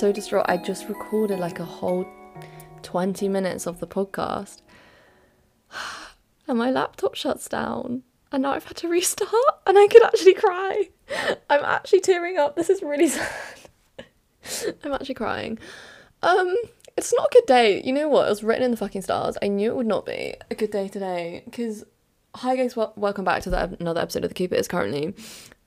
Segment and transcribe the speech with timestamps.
[0.00, 0.46] so distraught.
[0.48, 2.06] I just recorded like a whole
[2.80, 4.62] 20 minutes of the podcast.
[6.48, 8.02] And my laptop shuts down.
[8.32, 9.30] And now I've had to restart
[9.66, 10.88] and I could actually cry.
[11.48, 12.56] I'm actually tearing up.
[12.56, 13.28] This is really sad.
[14.82, 15.60] I'm actually crying.
[16.24, 16.56] Um,
[16.96, 17.80] it's not a good day.
[17.84, 18.26] You know what?
[18.26, 19.38] It was written in the fucking stars.
[19.42, 21.84] I knew it would not be a good day today because
[22.34, 24.56] hi guys, wel- welcome back to the, another episode of the Keep It.
[24.56, 25.14] It's currently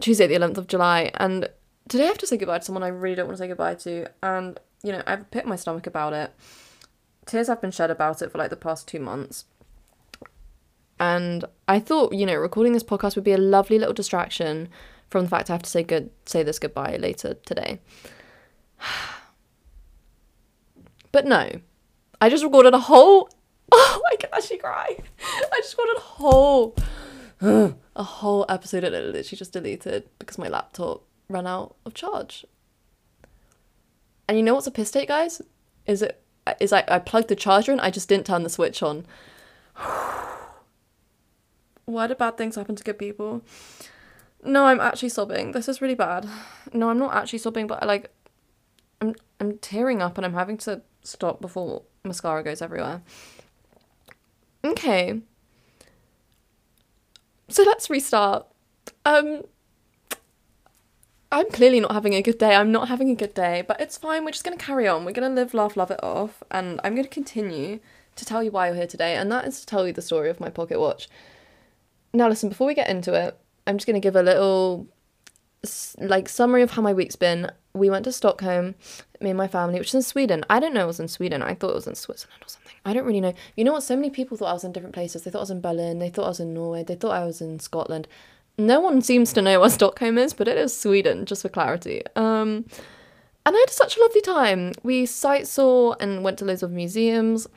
[0.01, 1.47] Tuesday, the 11th of July, and
[1.87, 3.75] today I have to say goodbye to someone I really don't want to say goodbye
[3.75, 6.33] to, and you know I've pit my stomach about it.
[7.25, 9.45] Tears have been shed about it for like the past two months.
[10.99, 14.69] And I thought, you know, recording this podcast would be a lovely little distraction
[15.09, 17.79] from the fact I have to say good say this goodbye later today.
[21.11, 21.47] But no,
[22.19, 23.29] I just recorded a whole.
[23.75, 24.97] Oh, I can actually cry.
[25.19, 26.75] I just recorded a whole,
[27.95, 32.45] a whole episode and it literally just deleted because my laptop ran out of charge.
[34.27, 35.41] And you know what's a piss take, guys?
[35.85, 36.21] Is it
[36.59, 39.05] is I, I plugged the charger in, I just didn't turn the switch on.
[41.85, 43.43] Why do bad things happen to good people?
[44.43, 45.51] No, I'm actually sobbing.
[45.51, 46.27] This is really bad.
[46.73, 48.11] No, I'm not actually sobbing, but I like
[49.01, 53.01] I'm I'm tearing up and I'm having to stop before mascara goes everywhere.
[54.65, 55.21] Okay.
[57.49, 58.47] So let's restart.
[59.05, 59.43] Um
[61.33, 62.53] I'm clearly not having a good day.
[62.53, 64.23] I'm not having a good day, but it's fine.
[64.23, 65.03] We're just going to carry on.
[65.03, 67.79] We're going to live, laugh, love it off, and I'm going to continue
[68.15, 70.29] to tell you why you're here today, and that is to tell you the story
[70.29, 71.09] of my pocket watch.
[72.13, 74.87] Now, listen, before we get into it, I'm just going to give a little
[75.97, 77.49] like summary of how my week's been.
[77.73, 78.75] We went to Stockholm,
[79.19, 80.45] me and my family, which is in Sweden.
[80.51, 81.41] I didn't know it was in Sweden.
[81.41, 82.75] I thought it was in Switzerland or something.
[82.85, 83.33] I don't really know.
[83.57, 83.81] You know what?
[83.81, 85.23] So many people thought I was in different places.
[85.23, 85.97] They thought I was in Berlin.
[85.97, 86.83] They thought I was in Norway.
[86.83, 88.07] They thought I was in Scotland.
[88.57, 92.03] No one seems to know where Stockholm is, but it is Sweden, just for clarity.
[92.15, 92.65] Um,
[93.45, 94.73] and I had such a lovely time.
[94.83, 97.47] We sight saw and went to loads of museums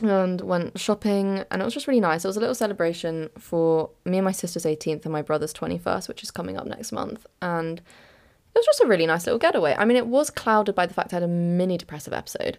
[0.00, 2.24] and went shopping, and it was just really nice.
[2.24, 6.08] It was a little celebration for me and my sister's 18th and my brother's 21st,
[6.08, 7.26] which is coming up next month.
[7.40, 9.74] And it was just a really nice little getaway.
[9.76, 12.58] I mean, it was clouded by the fact I had a mini depressive episode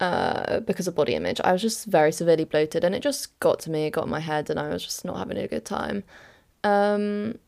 [0.00, 1.40] uh, because of body image.
[1.42, 4.10] I was just very severely bloated, and it just got to me, it got in
[4.10, 6.04] my head, and I was just not having a good time.
[6.64, 7.38] Um,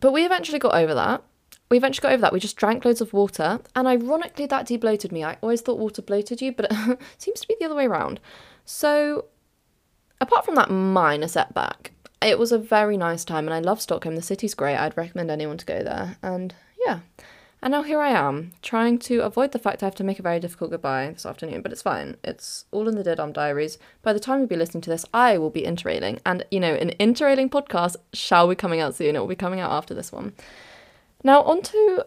[0.00, 1.22] but we eventually got over that.
[1.70, 2.32] We eventually got over that.
[2.32, 5.22] We just drank loads of water, and ironically, that debloated me.
[5.24, 8.20] I always thought water bloated you, but it seems to be the other way around.
[8.64, 9.26] So,
[10.20, 11.92] apart from that minor setback,
[12.22, 14.16] it was a very nice time, and I love Stockholm.
[14.16, 14.76] The city's great.
[14.76, 16.16] I'd recommend anyone to go there.
[16.22, 16.54] And
[16.86, 17.00] yeah,
[17.60, 20.22] and now here I am, trying to avoid the fact I have to make a
[20.22, 22.16] very difficult goodbye this afternoon, but it's fine.
[22.22, 23.78] It's all in the Dead Arm Diaries.
[24.02, 26.20] By the time you'll be listening to this, I will be interrailing.
[26.24, 29.16] And, you know, an interrailing podcast shall be coming out soon.
[29.16, 30.34] It will be coming out after this one.
[31.24, 32.04] Now, on to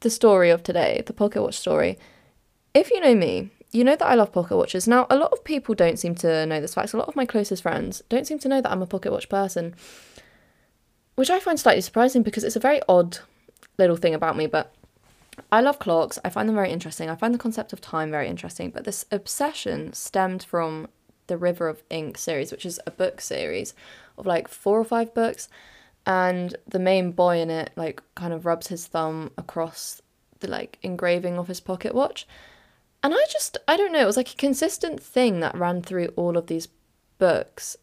[0.00, 1.98] the story of today, the pocket watch story.
[2.72, 4.86] If you know me, you know that I love pocket watches.
[4.86, 6.92] Now, a lot of people don't seem to know this fact.
[6.92, 9.28] A lot of my closest friends don't seem to know that I'm a pocket watch
[9.28, 9.74] person,
[11.16, 13.18] which I find slightly surprising because it's a very odd
[13.78, 14.74] little thing about me, but
[15.50, 16.18] I love clocks.
[16.24, 17.08] I find them very interesting.
[17.08, 18.70] I find the concept of time very interesting.
[18.70, 20.88] But this obsession stemmed from
[21.26, 23.74] the River of Ink series, which is a book series
[24.18, 25.48] of like four or five books.
[26.04, 30.02] And the main boy in it, like, kind of rubs his thumb across
[30.40, 32.26] the like engraving of his pocket watch.
[33.02, 36.08] And I just, I don't know, it was like a consistent thing that ran through
[36.16, 36.68] all of these
[37.18, 37.76] books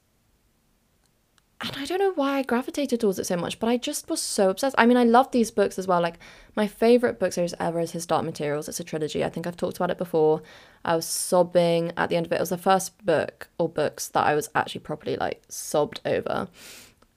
[1.61, 4.21] and I don't know why I gravitated towards it so much, but I just was
[4.21, 4.75] so obsessed.
[4.77, 5.99] I mean, I love these books as well.
[6.01, 6.17] Like,
[6.55, 8.69] my favourite book series ever is His Dark Materials.
[8.69, 9.25] It's a trilogy.
[9.25, 10.41] I think I've talked about it before.
[10.85, 12.35] I was sobbing at the end of it.
[12.35, 16.47] It was the first book or books that I was actually properly like sobbed over.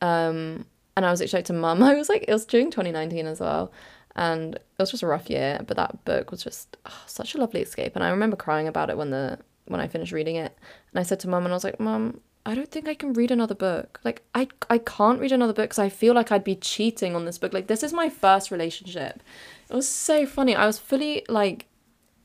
[0.00, 0.66] Um,
[0.96, 1.80] and I was actually to mum.
[1.82, 3.70] I was like, it was during 2019 as well.
[4.16, 7.38] And it was just a rough year, but that book was just oh, such a
[7.38, 7.94] lovely escape.
[7.94, 10.56] And I remember crying about it when the when I finished reading it.
[10.92, 13.12] And I said to mum, and I was like, Mum, I don't think I can
[13.12, 14.00] read another book.
[14.04, 17.24] Like I I can't read another book because I feel like I'd be cheating on
[17.24, 17.52] this book.
[17.52, 19.22] Like this is my first relationship.
[19.70, 20.54] It was so funny.
[20.56, 21.66] I was fully like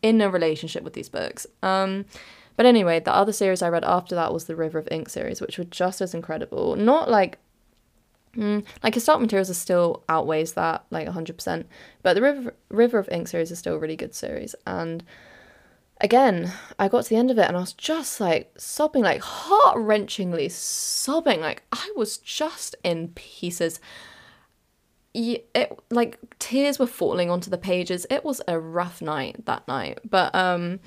[0.02, 1.46] in a relationship with these books.
[1.62, 2.06] Um
[2.56, 5.40] but anyway, the other series I read after that was the River of Ink series,
[5.40, 6.76] which were just as incredible.
[6.76, 7.38] Not like
[8.36, 11.66] mm, like his Dark Materials is still outweighs that like 100%,
[12.02, 15.04] but the River River of Ink series is still a really good series and
[16.02, 19.22] again, I got to the end of it and I was just like sobbing, like
[19.22, 21.42] heart wrenchingly sobbing.
[21.42, 23.80] Like I was just in pieces.
[25.14, 28.06] It like tears were falling onto the pages.
[28.10, 30.00] It was a rough night that night.
[30.08, 30.80] But um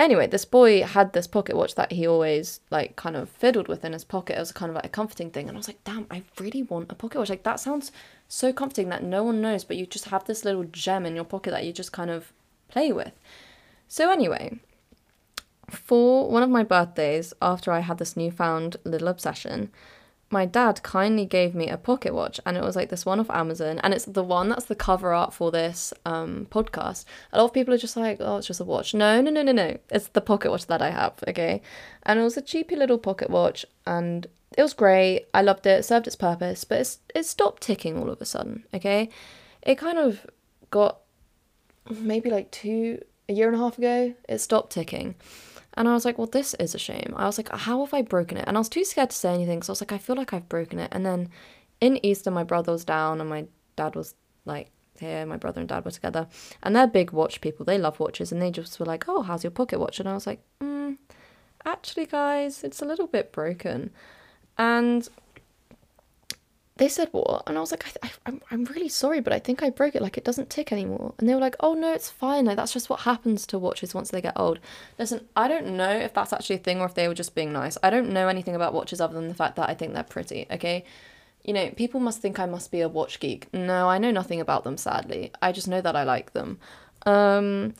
[0.00, 3.84] anyway, this boy had this pocket watch that he always like kind of fiddled with
[3.84, 4.36] in his pocket.
[4.36, 5.48] It was kind of like a comforting thing.
[5.48, 7.30] And I was like, damn, I really want a pocket watch.
[7.30, 7.92] Like that sounds
[8.26, 11.24] so comforting that no one knows, but you just have this little gem in your
[11.24, 12.32] pocket that you just kind of
[12.68, 13.12] play with.
[13.88, 14.58] So, anyway,
[15.70, 19.70] for one of my birthdays, after I had this newfound little obsession,
[20.30, 23.30] my dad kindly gave me a pocket watch and it was like this one off
[23.30, 27.06] Amazon and it's the one that's the cover art for this um podcast.
[27.32, 28.92] A lot of people are just like, oh, it's just a watch.
[28.92, 29.78] No, no, no, no, no.
[29.90, 31.62] It's the pocket watch that I have, okay?
[32.02, 34.26] And it was a cheapy little pocket watch and
[34.56, 35.28] it was great.
[35.32, 38.26] I loved it, it served its purpose, but it's it stopped ticking all of a
[38.26, 39.08] sudden, okay?
[39.62, 40.26] It kind of
[40.70, 40.98] got
[41.90, 45.14] maybe like two a year and a half ago, it stopped ticking.
[45.74, 47.14] And I was like, well, this is a shame.
[47.16, 48.44] I was like, how have I broken it?
[48.48, 49.62] And I was too scared to say anything.
[49.62, 50.88] So I was like, I feel like I've broken it.
[50.92, 51.28] And then
[51.80, 53.46] in Easter, my brother was down and my
[53.76, 54.14] dad was
[54.44, 55.24] like here.
[55.24, 56.26] My brother and dad were together.
[56.62, 57.64] And they're big watch people.
[57.64, 58.32] They love watches.
[58.32, 60.00] And they just were like, oh, how's your pocket watch?
[60.00, 60.96] And I was like, mm,
[61.64, 63.90] actually, guys, it's a little bit broken.
[64.56, 65.08] And
[66.78, 69.62] they said what and i was like I, I'm, I'm really sorry but i think
[69.62, 70.02] i broke it.
[70.02, 71.14] Like it doesn't tick anymore.
[71.18, 72.44] And they were like oh no it's fine.
[72.46, 74.60] Like that's just what happens to watches once they get old.
[74.98, 77.52] Listen i don't know if that's actually a thing or if they were just being
[77.52, 77.76] nice.
[77.82, 80.46] I don't know anything about watches other than the fact that i think they're pretty
[80.50, 80.84] okay?
[81.44, 83.52] You know people must think i must be a watch geek.
[83.52, 85.32] No i know nothing about them sadly.
[85.42, 86.58] I just know that i like them.
[87.04, 87.74] Um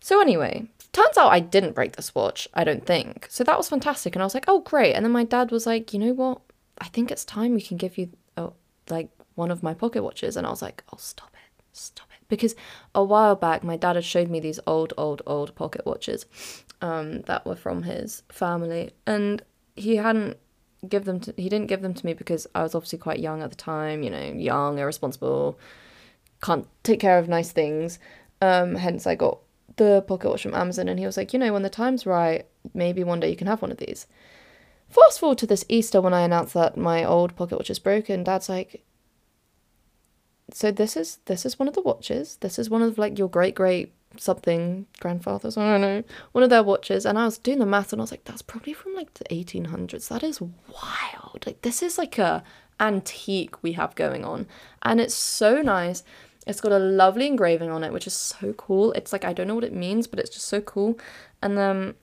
[0.00, 3.26] so anyway turns out i didn't break this watch i don't think.
[3.30, 4.94] So that was fantastic and i was like oh great.
[4.94, 6.40] And then my dad was like you know what?
[6.78, 8.10] I think it's time we can give you
[8.90, 11.64] like one of my pocket watches and I was like, "Oh, stop it.
[11.72, 12.54] Stop it." Because
[12.94, 16.26] a while back my dad had showed me these old old old pocket watches
[16.80, 19.42] um that were from his family and
[19.76, 20.36] he hadn't
[20.88, 23.42] give them to he didn't give them to me because I was obviously quite young
[23.42, 25.58] at the time, you know, young, irresponsible,
[26.42, 27.98] can't take care of nice things.
[28.40, 29.38] Um hence I got
[29.76, 32.46] the pocket watch from Amazon and he was like, "You know, when the time's right,
[32.74, 34.06] maybe one day you can have one of these."
[34.88, 38.24] Fast forward to this Easter when I announced that my old pocket watch is broken,
[38.24, 38.84] Dad's like,
[40.52, 42.36] so this is this is one of the watches.
[42.36, 45.56] This is one of like your great great something grandfathers.
[45.56, 47.04] I don't know one of their watches.
[47.04, 49.24] And I was doing the math, and I was like, that's probably from like the
[49.34, 50.08] eighteen hundreds.
[50.08, 51.44] That is wild.
[51.46, 52.44] Like this is like a
[52.78, 54.46] antique we have going on,
[54.82, 56.04] and it's so nice.
[56.46, 58.92] It's got a lovely engraving on it, which is so cool.
[58.92, 60.98] It's like I don't know what it means, but it's just so cool.
[61.42, 61.94] And then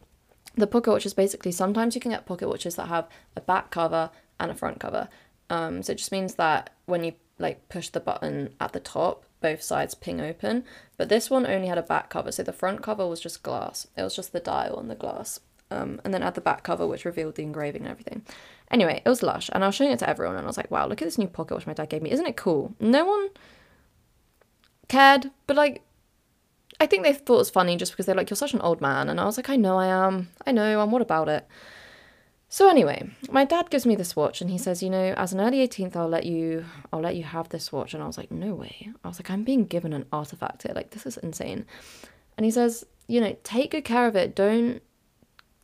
[0.55, 4.09] the pocket watches basically sometimes you can get pocket watches that have a back cover
[4.39, 5.07] and a front cover.
[5.49, 9.25] Um, so it just means that when you like push the button at the top,
[9.41, 10.63] both sides ping open.
[10.97, 13.87] But this one only had a back cover, so the front cover was just glass.
[13.97, 15.39] It was just the dial and the glass.
[15.69, 18.23] Um, and then had the back cover, which revealed the engraving and everything.
[18.69, 20.69] Anyway, it was lush, and I was showing it to everyone, and I was like,
[20.69, 22.11] "Wow, look at this new pocket watch my dad gave me!
[22.11, 23.29] Isn't it cool?" No one
[24.89, 25.81] cared, but like
[26.81, 28.81] I think they thought it was funny just because they're like, you're such an old
[28.81, 29.07] man.
[29.07, 30.29] And I was like, I know I am.
[30.47, 31.47] I know, and what about it?
[32.49, 35.39] So anyway, my dad gives me this watch and he says, you know, as an
[35.39, 37.93] early 18th, I'll let you, I'll let you have this watch.
[37.93, 38.91] And I was like, no way.
[39.03, 40.73] I was like, I'm being given an artifact here.
[40.73, 41.67] Like, this is insane.
[42.35, 44.35] And he says, you know, take good care of it.
[44.35, 44.81] Don't,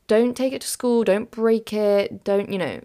[0.05, 1.03] don't take it to school.
[1.03, 2.23] Don't break it.
[2.25, 2.81] Don't, you know,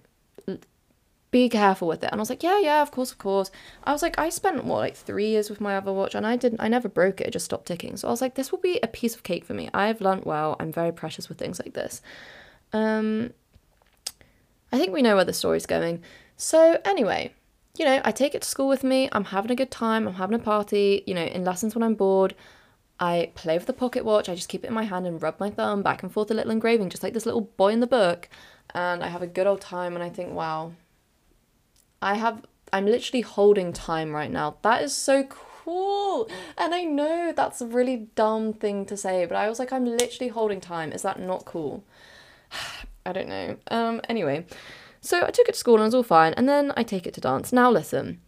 [1.33, 2.11] be careful with it.
[2.13, 3.51] And I was like, yeah, yeah, of course, of course.
[3.83, 6.37] I was like, I spent what, like three years with my other watch and I
[6.37, 7.97] didn't, I never broke it, it just stopped ticking.
[7.97, 9.69] So I was like, this will be a piece of cake for me.
[9.75, 10.57] I've learnt well.
[10.61, 12.03] I'm very precious with things like this.
[12.73, 13.33] Um,
[14.71, 16.03] I think we know where the story's going.
[16.37, 17.33] So anyway,
[17.79, 19.09] you know, I take it to school with me.
[19.13, 20.07] I'm having a good time.
[20.07, 21.03] I'm having a party.
[21.07, 22.35] You know, in lessons when I'm bored,
[23.01, 24.29] I play with the pocket watch.
[24.29, 26.35] I just keep it in my hand and rub my thumb back and forth a
[26.35, 28.29] little engraving, just like this little boy in the book.
[28.75, 29.95] And I have a good old time.
[29.95, 30.73] And I think, wow,
[32.03, 34.57] I have I'm literally holding time right now.
[34.63, 36.29] That is so cool.
[36.59, 39.85] And I know that's a really dumb thing to say, but I was like I'm
[39.85, 40.93] literally holding time.
[40.93, 41.85] Is that not cool?
[43.07, 43.57] I don't know.
[43.69, 44.47] Um anyway,
[45.01, 47.07] so I took it to school and it was all fine, and then I take
[47.07, 47.53] it to dance.
[47.53, 48.21] Now listen.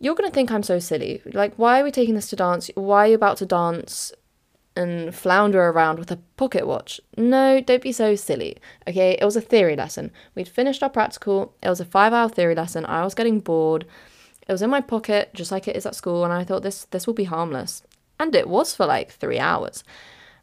[0.00, 1.22] You're going to think I'm so silly.
[1.32, 2.70] Like, why are we taking this to dance?
[2.76, 4.12] Why are you about to dance?
[4.78, 7.00] And flounder around with a pocket watch.
[7.16, 8.56] No, don't be so silly.
[8.86, 10.12] Okay, it was a theory lesson.
[10.36, 11.52] We'd finished our practical.
[11.62, 12.86] It was a five hour theory lesson.
[12.86, 13.86] I was getting bored.
[14.46, 16.84] It was in my pocket, just like it is at school, and I thought this
[16.86, 17.82] this will be harmless.
[18.20, 19.82] And it was for like three hours.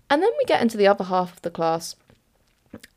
[0.10, 1.96] And then we get into the other half of the class.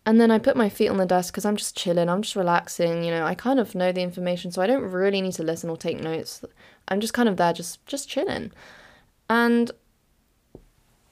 [0.05, 2.35] And then I put my feet on the desk because I'm just chilling, I'm just
[2.35, 5.45] relaxing, you know, I kind of know the information, so I don't really need to
[5.45, 6.45] listen or take notes.
[6.89, 8.51] I'm just kind of there, just just chilling.
[9.31, 9.71] And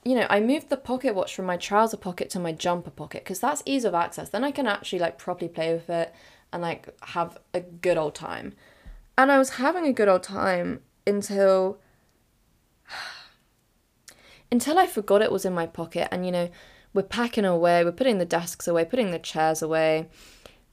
[0.07, 3.25] you know, I moved the pocket watch from my trouser pocket to my jumper pocket
[3.25, 4.29] because that's ease of access.
[4.29, 6.15] Then I can actually like properly play with it
[6.53, 8.53] and like have a good old time.
[9.17, 11.79] And I was having a good old time until
[14.51, 16.49] until I forgot it was in my pocket and you know,
[16.93, 20.07] we're packing away, we're putting the desks away, putting the chairs away.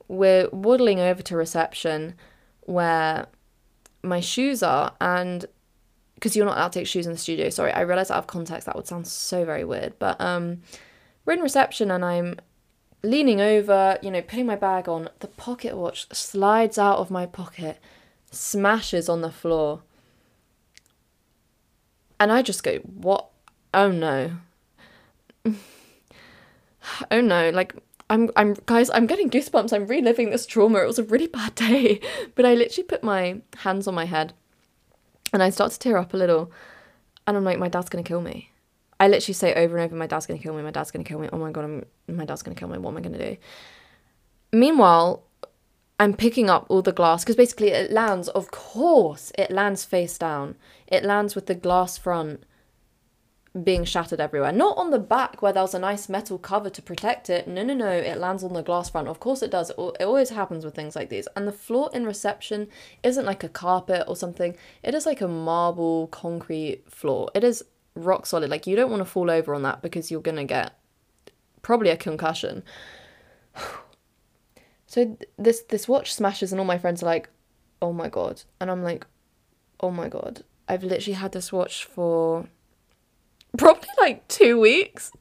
[0.07, 2.15] We're waddling over to reception
[2.61, 3.27] where
[4.01, 5.47] my shoes are and
[6.15, 7.51] because you're not allowed to take shoes in the studio.
[7.51, 9.99] Sorry, I realized out of context that would sound so very weird.
[9.99, 10.63] But um,
[11.25, 12.37] we're in reception and I'm
[13.03, 15.11] leaning over, you know, putting my bag on.
[15.21, 17.79] The pocket watch slides out of my pocket,
[18.31, 19.83] smashes on the floor.
[22.19, 23.29] And I just go, what?
[23.73, 24.33] Oh no.
[27.11, 27.51] oh no.
[27.51, 27.75] Like,
[28.09, 29.73] I'm, I'm, guys, I'm getting goosebumps.
[29.73, 30.79] I'm reliving this trauma.
[30.79, 32.01] It was a really bad day.
[32.35, 34.33] But I literally put my hands on my head
[35.35, 36.51] and I start to tear up a little.
[37.27, 38.51] And I'm like, my dad's to kill me.
[39.01, 40.63] I literally say over and over, my dad's to kill me.
[40.63, 41.29] My dad's to kill me.
[41.33, 42.79] Oh my God, I'm, my dad's to kill me.
[42.79, 43.37] What am I to do?
[44.53, 45.25] Meanwhile,
[45.99, 50.17] I'm picking up all the glass because basically it lands, of course, it lands face
[50.17, 50.57] down.
[50.87, 52.45] It lands with the glass front
[53.63, 54.51] being shattered everywhere.
[54.51, 57.47] Not on the back where there was a nice metal cover to protect it.
[57.47, 57.89] No, no, no.
[57.89, 59.07] It lands on the glass front.
[59.07, 59.71] Of course it does.
[59.71, 61.29] It always happens with things like these.
[61.37, 62.67] And the floor in reception
[63.05, 64.57] isn't like a carpet or something.
[64.83, 67.31] It is like a marble concrete floor.
[67.33, 67.63] It is
[67.95, 68.51] rock solid.
[68.51, 70.77] Like you don't want to fall over on that because you're going to get
[71.63, 72.65] probably a concussion.
[74.87, 77.29] so this this watch smashes and all my friends are like,
[77.81, 79.07] "Oh my god." And I'm like,
[79.79, 80.43] "Oh my god.
[80.69, 82.49] I've literally had this watch for
[83.59, 85.13] probably like two weeks.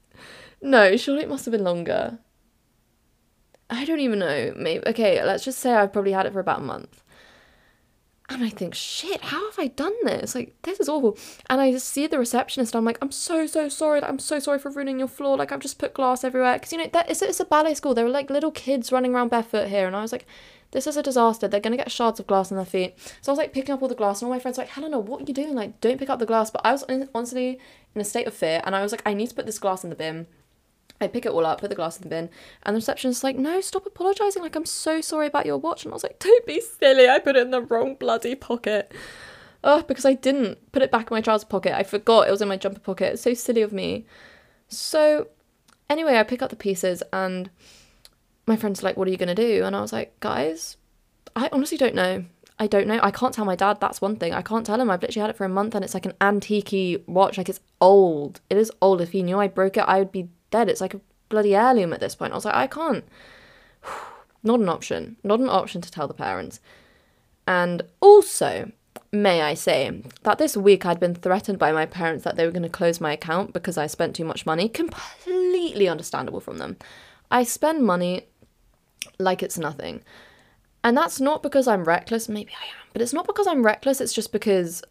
[0.61, 2.19] No, surely it must have been longer.
[3.69, 4.53] I don't even know.
[4.55, 5.23] Maybe okay.
[5.23, 7.02] Let's just say I've probably had it for about a month.
[8.29, 10.33] And I think, shit, how have I done this?
[10.33, 11.17] Like, this is awful.
[11.49, 12.73] And I see the receptionist.
[12.73, 14.01] I'm like, I'm so, so sorry.
[14.01, 15.35] I'm so sorry for ruining your floor.
[15.35, 16.53] Like, I've just put glass everywhere.
[16.53, 17.93] Because, you know, that, it's, it's a ballet school.
[17.93, 19.87] There were, like, little kids running around barefoot here.
[19.87, 20.25] And I was like,
[20.71, 21.49] this is a disaster.
[21.49, 22.97] They're going to get shards of glass on their feet.
[23.21, 24.21] So I was, like, picking up all the glass.
[24.21, 25.53] And all my friends were like, Helena, what are you doing?
[25.53, 26.49] Like, don't pick up the glass.
[26.49, 27.59] But I was honestly
[27.93, 28.61] in a state of fear.
[28.63, 30.27] And I was like, I need to put this glass in the bin.
[31.03, 32.29] I pick it all up, put the glass in the bin,
[32.63, 34.41] and the receptionist's like, "No, stop apologizing.
[34.41, 37.07] Like, I'm so sorry about your watch." And I was like, "Don't be silly.
[37.09, 38.91] I put it in the wrong bloody pocket."
[39.63, 41.77] Oh, because I didn't put it back in my trouser pocket.
[41.77, 43.13] I forgot it was in my jumper pocket.
[43.13, 44.05] It's so silly of me.
[44.67, 45.27] So,
[45.89, 47.49] anyway, I pick up the pieces, and
[48.45, 50.77] my friend's like, "What are you gonna do?" And I was like, "Guys,
[51.35, 52.25] I honestly don't know.
[52.59, 52.99] I don't know.
[53.01, 53.79] I can't tell my dad.
[53.79, 54.33] That's one thing.
[54.33, 54.89] I can't tell him.
[54.89, 57.37] I've literally had it for a month, and it's like an antique watch.
[57.37, 58.41] Like it's old.
[58.49, 59.01] It is old.
[59.01, 60.69] If he knew I broke it, I would be dead.
[60.69, 62.31] It's like a bloody heirloom at this point.
[62.31, 63.03] I was like, I can't.
[64.43, 65.17] Not an option.
[65.23, 66.59] Not an option to tell the parents.
[67.47, 68.71] And also,
[69.11, 72.51] may I say, that this week I'd been threatened by my parents that they were
[72.51, 74.69] going to close my account because I spent too much money.
[74.69, 76.77] Completely understandable from them.
[77.31, 78.27] I spend money
[79.19, 80.03] like it's nothing.
[80.83, 84.01] And that's not because I'm reckless, maybe I am, but it's not because I'm reckless,
[84.01, 84.83] it's just because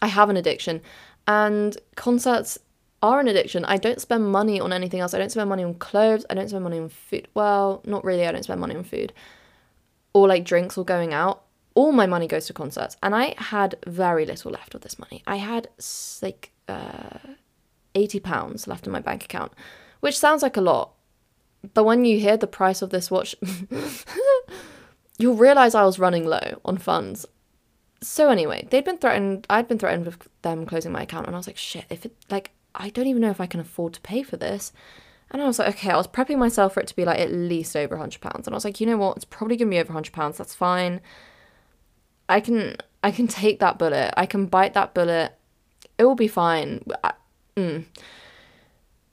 [0.00, 0.80] I have an addiction.
[1.26, 2.58] And concerts
[3.02, 3.64] are an addiction.
[3.64, 5.14] I don't spend money on anything else.
[5.14, 6.26] I don't spend money on clothes.
[6.28, 7.28] I don't spend money on food.
[7.34, 8.26] Well, not really.
[8.26, 9.12] I don't spend money on food
[10.12, 11.42] or like drinks or going out.
[11.74, 12.96] All my money goes to concerts.
[13.02, 15.22] And I had very little left of this money.
[15.26, 15.68] I had
[16.20, 17.18] like uh,
[17.94, 19.52] 80 pounds left in my bank account,
[20.00, 20.92] which sounds like a lot.
[21.74, 23.36] But when you hear the price of this watch,
[25.18, 27.26] you'll realize I was running low on funds.
[28.02, 29.46] So anyway, they'd been threatened.
[29.50, 31.84] I'd been threatened with them closing my account, and I was like, shit.
[31.90, 34.72] If it like I don't even know if I can afford to pay for this.
[35.30, 37.32] And I was like, okay, I was prepping myself for it to be like at
[37.32, 38.46] least over hundred pounds.
[38.46, 39.16] And I was like, you know what?
[39.16, 40.38] It's probably gonna be over hundred pounds.
[40.38, 41.00] That's fine.
[42.28, 44.12] I can I can take that bullet.
[44.16, 45.34] I can bite that bullet.
[45.98, 46.84] It will be fine.
[47.04, 47.12] I,
[47.56, 47.84] mm.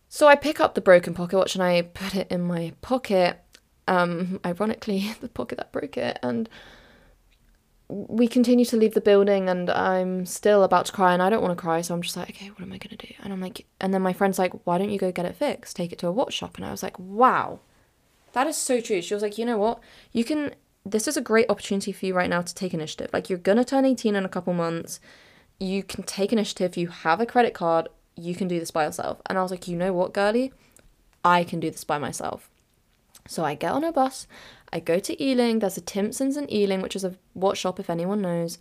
[0.10, 3.40] So I pick up the broken pocket watch and I put it in my pocket.
[3.88, 6.50] Um, ironically, the pocket that broke it, and
[7.89, 11.41] we continue to leave the building and I'm still about to cry and I don't
[11.41, 13.13] want to cry so I'm just like okay what am I going to do?
[13.24, 15.75] And I'm like and then my friend's like why don't you go get it fixed?
[15.75, 16.58] Take it to a watch shop.
[16.58, 17.60] And I was like wow
[18.34, 19.01] that is so true.
[19.01, 19.79] She was like you know what?
[20.12, 20.53] You can
[20.86, 23.10] this is a great opportunity for you right now to take initiative.
[23.13, 25.01] Like you're going to turn 18 in a couple months.
[25.60, 26.77] You can take initiative.
[26.77, 27.89] You have a credit card.
[28.15, 29.22] You can do this by yourself.
[29.27, 30.51] And I was like you know what girly
[31.24, 32.50] I can do this by myself.
[33.27, 34.27] So I get on a bus
[34.72, 37.90] I go to Ealing, there's a Timpson's in Ealing, which is a watch shop if
[37.90, 38.58] anyone knows.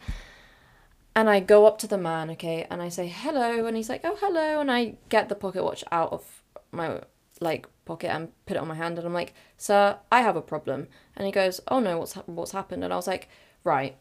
[1.14, 4.02] And I go up to the man, okay, and I say hello, and he's like,
[4.04, 4.60] oh, hello.
[4.60, 7.00] And I get the pocket watch out of my
[7.40, 10.42] like pocket and put it on my hand, and I'm like, sir, I have a
[10.42, 10.88] problem.
[11.16, 12.84] And he goes, oh no, what's ha- what's happened?
[12.84, 13.28] And I was like,
[13.64, 13.96] right.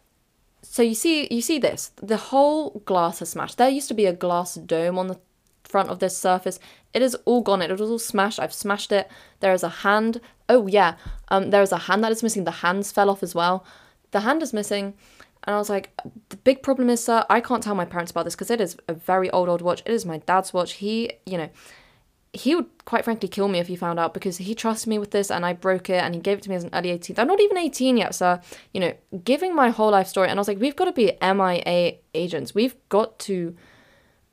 [0.61, 1.91] So you see, you see this.
[2.01, 3.57] The whole glass has smashed.
[3.57, 5.19] There used to be a glass dome on the
[5.67, 6.59] front of this surface.
[6.93, 7.61] It is all gone.
[7.61, 8.39] It was all smashed.
[8.39, 9.09] I've smashed it.
[9.39, 10.21] There is a hand.
[10.47, 10.95] Oh yeah,
[11.29, 12.43] um, there is a hand that is missing.
[12.43, 13.65] The hands fell off as well.
[14.11, 14.93] The hand is missing.
[15.45, 15.91] And I was like,
[16.29, 18.77] the big problem is, sir, I can't tell my parents about this because it is
[18.87, 19.83] a very old, old watch.
[19.85, 20.73] It is my dad's watch.
[20.73, 21.49] He, you know,
[22.33, 25.11] he would quite frankly kill me if he found out because he trusted me with
[25.11, 27.19] this and I broke it and he gave it to me as an early 18th.
[27.19, 28.41] I'm not even 18 yet, sir.
[28.73, 28.93] you know,
[29.23, 30.29] giving my whole life story.
[30.29, 32.55] And I was like, we've got to be MIA agents.
[32.55, 33.55] We've got to,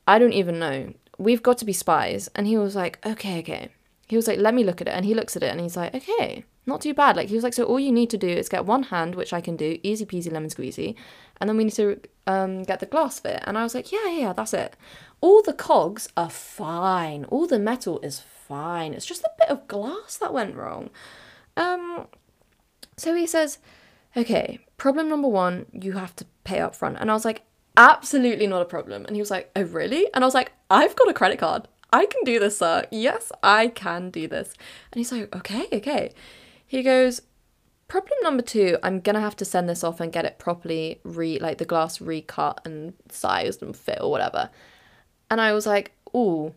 [0.08, 2.28] I don't even know, we've got to be spies.
[2.34, 3.70] And he was like, okay, okay.
[4.08, 4.92] He was like, let me look at it.
[4.92, 7.16] And he looks at it and he's like, okay, not too bad.
[7.16, 9.32] Like, he was like, so all you need to do is get one hand, which
[9.32, 10.94] I can do, easy peasy lemon squeezy.
[11.40, 13.42] And then we need to um, get the glass fit.
[13.44, 14.76] And I was like, yeah, yeah, that's it
[15.22, 17.24] all the cogs are fine.
[17.26, 18.92] All the metal is fine.
[18.92, 20.90] It's just a bit of glass that went wrong.
[21.56, 22.08] Um,
[22.96, 23.58] so he says,
[24.16, 26.98] okay, problem number one, you have to pay up front.
[27.00, 27.42] And I was like,
[27.76, 29.04] absolutely not a problem.
[29.06, 30.08] And he was like, oh, really?
[30.14, 31.68] And I was like, I've got a credit card.
[31.92, 32.86] I can do this, sir.
[32.90, 34.54] Yes, I can do this.
[34.90, 36.12] And he's like, okay, okay.
[36.66, 37.22] He goes,
[37.88, 41.38] problem number two, I'm gonna have to send this off and get it properly re
[41.38, 44.48] like the glass recut and sized and fit or whatever.
[45.30, 46.54] And I was like, ooh,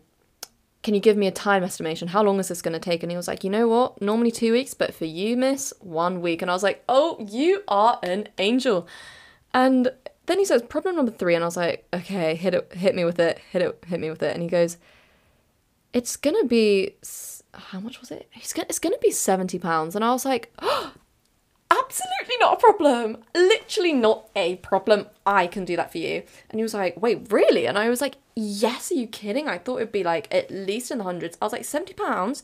[0.82, 2.08] can you give me a time estimation?
[2.08, 3.02] How long is this to take?
[3.02, 4.00] And he was like, you know what?
[4.00, 6.40] Normally two weeks, but for you, miss, one week.
[6.40, 8.86] And I was like, oh, you are an angel.
[9.52, 9.90] And
[10.26, 11.34] then he says, problem number three.
[11.34, 14.10] And I was like, okay, hit it, hit me with it, hit it, hit me
[14.10, 14.34] with it.
[14.34, 14.76] And he goes,
[15.92, 16.94] it's going to be,
[17.54, 18.28] how much was it?
[18.32, 19.94] He's gonna, it's going to be 70 pounds.
[19.94, 20.92] And I was like, oh,
[21.70, 23.18] absolutely not a problem.
[23.34, 25.06] Literally not a problem.
[25.24, 26.22] I can do that for you.
[26.50, 27.66] And he was like, wait, really?
[27.66, 29.48] And I was like, yes, are you kidding?
[29.48, 31.38] I thought it'd be like at least in the hundreds.
[31.40, 32.42] I was like, 70 pounds?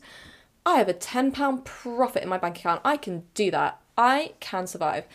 [0.65, 2.81] I have a 10 pound profit in my bank account.
[2.85, 3.79] I can do that.
[3.97, 5.05] I can survive.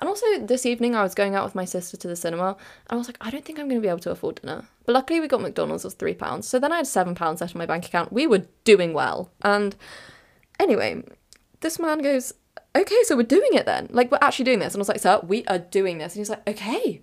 [0.00, 2.56] And also this evening I was going out with my sister to the cinema and
[2.90, 4.64] I was like, I don't think I'm gonna be able to afford dinner.
[4.86, 6.46] But luckily we got McDonald's was three pounds.
[6.46, 8.12] So then I had seven pounds left in my bank account.
[8.12, 9.30] We were doing well.
[9.42, 9.74] And
[10.60, 11.02] anyway,
[11.60, 12.32] this man goes,
[12.76, 13.88] okay, so we're doing it then.
[13.90, 14.74] Like, we're actually doing this.
[14.74, 16.14] And I was like, sir, we are doing this.
[16.14, 17.02] And he's like, okay,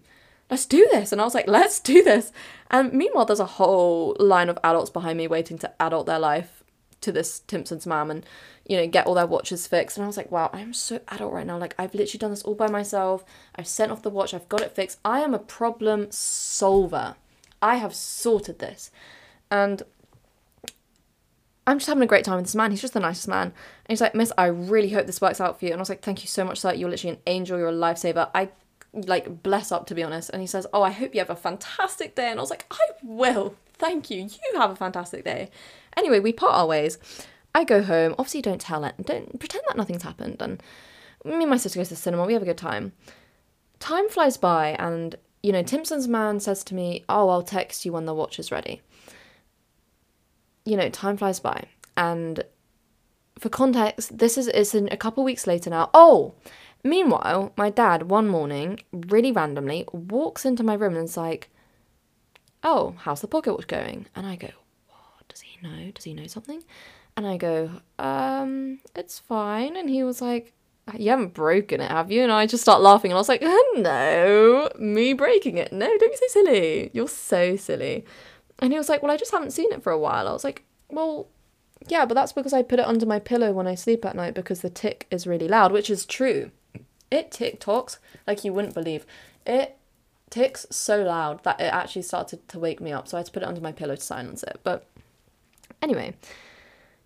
[0.50, 1.12] let's do this.
[1.12, 2.32] And I was like, let's do this.
[2.72, 6.64] And meanwhile, there's a whole line of adults behind me waiting to adult their life
[7.02, 8.26] to this Timpson's mum and,
[8.66, 9.98] you know, get all their watches fixed.
[9.98, 11.58] And I was like, wow, I'm so adult right now.
[11.58, 13.24] Like, I've literally done this all by myself.
[13.56, 15.00] I've sent off the watch, I've got it fixed.
[15.06, 17.16] I am a problem solver.
[17.62, 18.92] I have sorted this.
[19.52, 19.84] And
[21.68, 22.72] I'm just having a great time with this man.
[22.72, 23.48] He's just the nicest man.
[23.48, 23.54] And
[23.90, 25.72] he's like, Miss, I really hope this works out for you.
[25.72, 26.74] And I was like, Thank you so much, sir.
[26.74, 27.58] You're literally an angel.
[27.58, 28.30] You're a lifesaver.
[28.36, 28.50] I
[28.94, 30.30] like bless up to be honest.
[30.30, 32.30] And he says, Oh, I hope you have a fantastic day.
[32.30, 33.56] And I was like, I will.
[33.74, 34.22] Thank you.
[34.22, 35.50] You have a fantastic day.
[35.98, 36.98] Anyway, we part our ways.
[37.56, 38.14] I go home.
[38.20, 38.94] Obviously, don't tell it.
[39.04, 40.40] Don't pretend that nothing's happened.
[40.40, 40.62] And
[41.24, 42.26] me and my sister go to the cinema.
[42.26, 42.94] We have a good time.
[43.80, 47.94] Time flies by, and you know, Timpson's man says to me, "Oh, I'll text you
[47.94, 48.82] when the watch is ready."
[50.66, 51.66] you know, time flies by.
[51.96, 52.44] And
[53.40, 55.90] for context, this is it's in a couple weeks later now.
[55.94, 56.34] Oh,
[56.84, 61.50] meanwhile, my dad one morning, really randomly, walks into my room and is like,
[62.64, 64.50] "Oh, how's the pocket watch going?" And I go,
[64.88, 65.92] "What does he know?
[65.92, 66.64] Does he know something?"
[67.18, 70.54] And I go, "Um, it's fine." And he was like,
[70.98, 73.42] "You haven't broken it, have you?" And I just start laughing, and I was like,
[73.42, 75.72] "No, me breaking it?
[75.72, 76.90] No, don't be so silly.
[76.94, 78.06] You're so silly."
[78.60, 80.28] And he was like, Well, I just haven't seen it for a while.
[80.28, 81.28] I was like, Well,
[81.88, 84.34] yeah, but that's because I put it under my pillow when I sleep at night
[84.34, 86.52] because the tick is really loud, which is true.
[87.12, 89.06] It tick tocks like you wouldn't believe.
[89.46, 89.78] It
[90.30, 93.32] ticks so loud that it actually started to wake me up, so I had to
[93.32, 94.60] put it under my pillow to silence it.
[94.64, 94.88] But
[95.82, 96.16] anyway,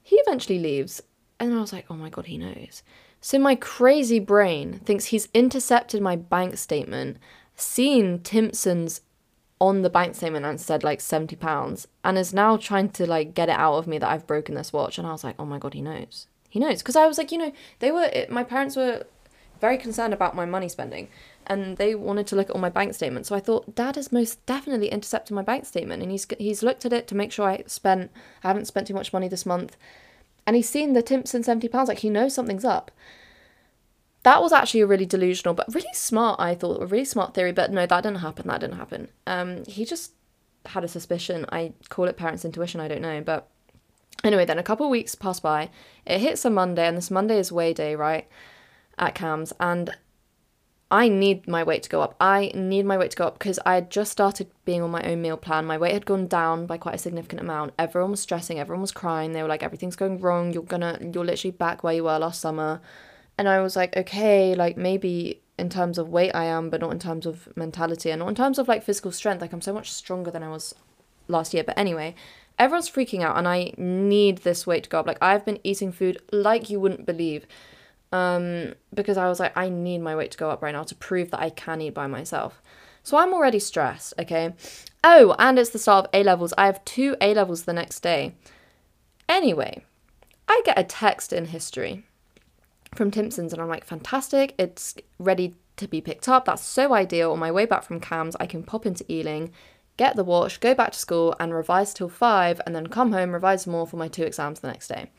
[0.10, 1.04] he eventually leaves,
[1.39, 2.82] and I was like, oh my god, he knows.
[3.22, 7.17] So my crazy brain thinks he's intercepted my bank statement,
[7.56, 9.02] seen Timpson's
[9.60, 13.36] on the bank statement and said like 70 pounds and is now trying to like
[13.36, 15.45] get it out of me that I've broken this watch and I was like oh
[15.45, 16.26] my god he knows.
[16.50, 16.80] He knows.
[16.80, 19.04] Because I was like you know they were my parents were
[19.62, 21.08] very concerned about my money spending
[21.50, 23.30] and they wanted to look at all my bank statements.
[23.30, 26.86] So I thought dad has most definitely intercepted my bank statement and he's he's looked
[26.86, 28.12] at it to make sure I spent
[28.44, 29.76] I haven't spent too much money this month.
[30.46, 32.92] And he's seen the Timpson 70 pounds like he knows something's up.
[34.24, 37.52] That was actually a really delusional but really smart i thought a really smart theory
[37.52, 39.10] but no that didn't happen that didn't happen.
[39.26, 40.14] Um he just
[40.68, 41.46] had a suspicion.
[41.52, 43.50] I call it parents intuition i don't know but
[44.24, 45.72] anyway then a couple of weeks pass by.
[46.06, 48.28] It hits a monday and this monday is weigh day right
[49.00, 49.96] at CAMHS and
[50.91, 52.15] I need my weight to go up.
[52.19, 55.04] I need my weight to go up because I had just started being on my
[55.04, 55.65] own meal plan.
[55.65, 57.73] My weight had gone down by quite a significant amount.
[57.78, 59.34] Everyone was stressing, everyone was crying.
[59.34, 60.52] They were like, everything's going wrong.
[60.52, 62.82] You're gonna, you're literally back where you were last summer.
[63.38, 66.91] And I was like, okay, like maybe in terms of weight I am, but not
[66.91, 69.41] in terms of mentality and not in terms of like physical strength.
[69.41, 70.73] Like I'm so much stronger than I was
[71.28, 71.63] last year.
[71.63, 72.15] But anyway,
[72.58, 75.08] everyone's freaking out and I need this weight to go up.
[75.08, 77.45] Like I've been eating food like you wouldn't believe.
[78.12, 80.95] Um, because I was like, I need my weight to go up right now to
[80.95, 82.62] prove that I can eat by myself.
[83.04, 84.54] So I'm already stressed, okay?
[85.04, 86.54] Oh, and it's the start of A levels.
[86.58, 88.36] I have two A levels the next day.
[89.28, 89.84] Anyway,
[90.48, 92.04] I get a text in history
[92.95, 96.45] from Timpsons and I'm like, fantastic, it's ready to be picked up.
[96.45, 97.32] That's so ideal.
[97.32, 99.52] On my way back from CAMHS, I can pop into Ealing,
[99.98, 103.34] get the watch, go back to school and revise till five, and then come home,
[103.34, 105.12] revise more for my two exams the next day.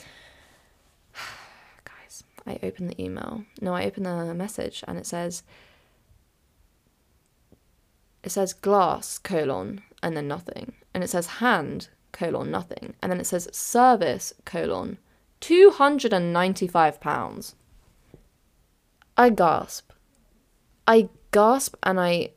[2.51, 3.45] I open the email.
[3.61, 5.43] No, I open the message and it says,
[8.23, 10.73] it says glass colon and then nothing.
[10.93, 12.95] And it says hand colon nothing.
[13.01, 14.99] And then it says service colon
[15.41, 17.55] £295.
[19.17, 19.93] I gasp.
[20.87, 22.31] I gasp and I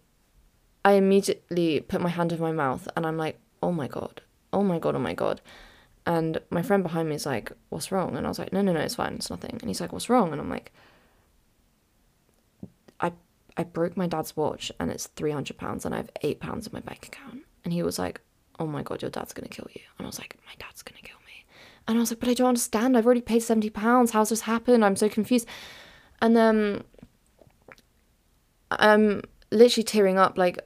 [0.85, 4.21] I immediately put my hand over my mouth and I'm like, oh my god,
[4.51, 5.39] oh my god, oh my god.
[6.05, 8.17] And my friend behind me is like, what's wrong?
[8.17, 9.51] And I was like, no, no, no, it's fine, it's nothing.
[9.51, 10.31] And he's like, what's wrong?
[10.33, 10.73] And I'm like,
[12.99, 13.13] I
[13.55, 16.67] I broke my dad's watch and it's three hundred pounds and I have eight pounds
[16.67, 17.43] in my bank account.
[17.63, 18.19] And he was like,
[18.59, 19.81] oh my god, your dad's gonna kill you.
[19.97, 21.45] And I was like, my dad's gonna kill me.
[21.87, 22.97] And I was like, but I don't understand.
[22.97, 24.11] I've already paid seventy pounds.
[24.11, 24.83] How's this happened?
[24.83, 25.47] I'm so confused.
[26.21, 26.83] And then
[28.71, 30.59] I'm literally tearing up, like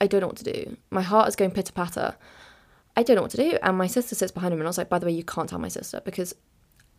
[0.00, 0.76] I don't know what to do.
[0.90, 2.16] My heart is going pitter patter.
[2.96, 3.58] I don't know what to do.
[3.62, 5.48] And my sister sits behind him, and I was like, by the way, you can't
[5.48, 6.34] tell my sister because,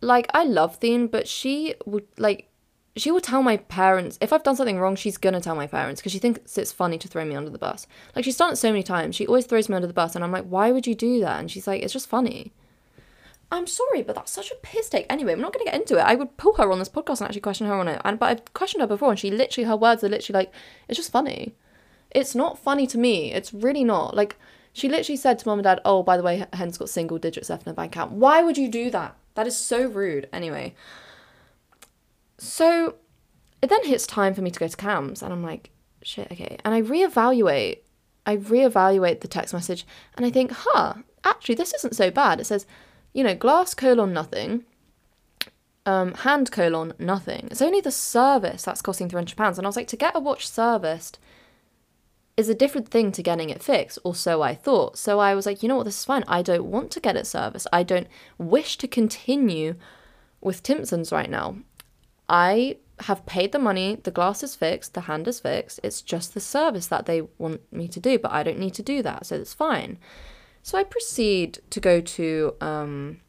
[0.02, 2.50] like, I love Theen, but she would like.
[2.96, 4.96] She will tell my parents if I've done something wrong.
[4.96, 7.58] She's gonna tell my parents because she thinks it's funny to throw me under the
[7.58, 7.88] bus.
[8.16, 9.16] Like she's done it so many times.
[9.16, 11.40] She always throws me under the bus, and I'm like, "Why would you do that?"
[11.40, 12.54] And she's like, "It's just funny."
[13.52, 15.06] I'm sorry, but that's such a piss take.
[15.10, 16.02] Anyway, I'm not to get into it.
[16.02, 18.02] I would pull her on this podcast and actually question her on it.
[18.04, 20.54] And but I've questioned her before, and she literally her words are literally like,
[20.88, 21.56] "It's just funny."
[22.12, 23.32] It's not funny to me.
[23.32, 24.16] It's really not.
[24.16, 24.38] Like,
[24.74, 27.50] she literally said to mom and dad, oh, by the way, Hen's got single digits
[27.50, 28.12] left in her bank account.
[28.12, 29.16] Why would you do that?
[29.36, 30.28] That is so rude.
[30.34, 30.74] Anyway.
[32.40, 32.96] So
[33.62, 35.70] it then hits time for me to go to CAMHS, and I'm like,
[36.02, 36.58] shit, okay.
[36.66, 37.78] And I reevaluate.
[38.26, 39.86] I reevaluate the text message,
[40.18, 42.40] and I think, huh, actually, this isn't so bad.
[42.40, 42.66] It says,
[43.14, 44.66] you know, glass colon nothing,
[45.86, 47.48] um, hand colon nothing.
[47.52, 49.58] It's only the service that's costing £300.
[49.58, 51.20] And I was like, to get a watch serviced
[52.36, 54.98] is a different thing to getting it fixed, or so I thought.
[54.98, 56.24] So I was like, you know what, this is fine.
[56.28, 57.68] I don't want to get it serviced.
[57.72, 59.76] I don't wish to continue
[60.42, 61.58] with Timpsons right now.
[62.28, 65.80] I have paid the money, the glass is fixed, the hand is fixed.
[65.84, 68.84] It's just the service that they want me to do, but I don't need to
[68.84, 70.00] do that, so it's fine.
[70.62, 73.20] So I proceed to go to um,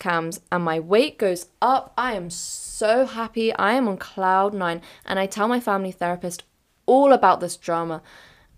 [0.00, 1.92] CAMHS, and my weight goes up.
[1.96, 3.54] I am so happy.
[3.54, 6.42] I am on cloud nine, and I tell my family therapist
[6.88, 8.02] all about this drama.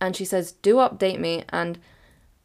[0.00, 1.44] And she says, Do update me.
[1.50, 1.78] And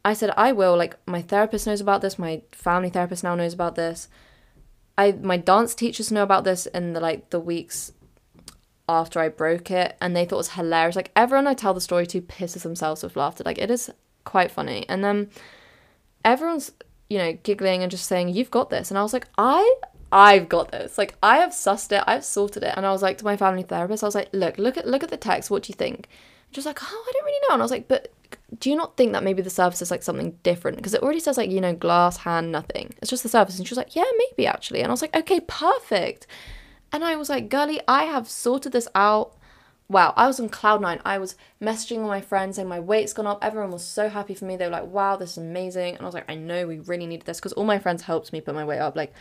[0.04, 0.76] I said, I will.
[0.76, 2.18] Like, my therapist knows about this.
[2.18, 4.08] My family therapist now knows about this.
[4.98, 7.92] I my dance teachers know about this in the like the weeks
[8.88, 10.96] after I broke it, and they thought it was hilarious.
[10.96, 13.42] Like everyone I tell the story to pisses themselves with laughter.
[13.44, 13.90] Like it is
[14.24, 14.86] quite funny.
[14.88, 15.30] And then
[16.24, 16.72] everyone's
[17.10, 19.74] you know giggling and just saying you've got this, and I was like I
[20.12, 20.98] I've got this.
[20.98, 22.74] Like I have sussed it, I've sorted it.
[22.76, 25.02] And I was like to my family therapist, I was like, look, look at look
[25.02, 25.50] at the text.
[25.50, 26.08] What do you think?
[26.52, 27.54] Just like, oh, I don't really know.
[27.54, 28.12] And I was like, but
[28.58, 30.76] do you not think that maybe the surface is like something different?
[30.76, 32.94] Because it already says like, you know, glass, hand, nothing.
[33.02, 33.58] It's just the surface.
[33.58, 34.80] And she was like, yeah, maybe actually.
[34.80, 36.26] And I was like, okay, perfect.
[36.92, 39.34] And I was like, girly, I have sorted this out.
[39.88, 41.00] Wow, I was on cloud nine.
[41.04, 43.38] I was messaging all my friends saying my weight's gone up.
[43.42, 44.56] Everyone was so happy for me.
[44.56, 45.94] They were like, wow, this is amazing.
[45.94, 48.32] And I was like, I know we really needed this because all my friends helped
[48.32, 48.96] me put my weight up.
[48.96, 49.12] Like,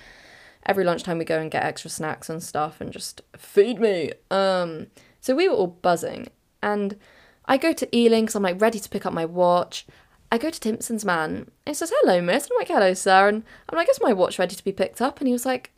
[0.66, 4.12] every lunchtime we go and get extra snacks and stuff and just feed me.
[4.32, 4.88] Um,
[5.22, 6.28] so we were all buzzing.
[6.62, 6.98] And
[7.46, 9.86] I go to Ealing because I'm like ready to pick up my watch.
[10.32, 11.32] I go to Timpson's man.
[11.36, 12.46] And he says, Hello, miss.
[12.46, 13.28] And I'm like, Hello, sir.
[13.28, 15.20] And I'm like, Is my watch ready to be picked up?
[15.20, 15.72] And he was like,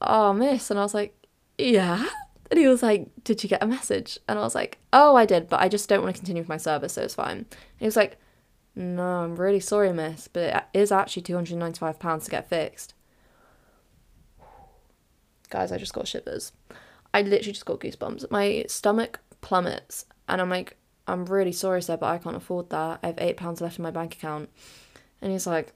[0.00, 0.70] Oh, miss.
[0.70, 1.14] And I was like,
[1.58, 2.06] Yeah.
[2.50, 4.18] And he was like, Did you get a message?
[4.28, 6.48] And I was like, Oh, I did, but I just don't want to continue with
[6.48, 7.38] my service, so it's fine.
[7.38, 7.46] And
[7.78, 8.18] he was like,
[8.74, 12.94] No, I'm really sorry, miss, but it is actually £295 to get fixed.
[15.50, 16.52] Guys, I just got shivers.
[17.12, 18.30] I literally just got goosebumps.
[18.30, 23.00] My stomach plummets, and I'm like, I'm really sorry, sir, but I can't afford that.
[23.02, 24.48] I have eight pounds left in my bank account.
[25.20, 25.72] And he's like,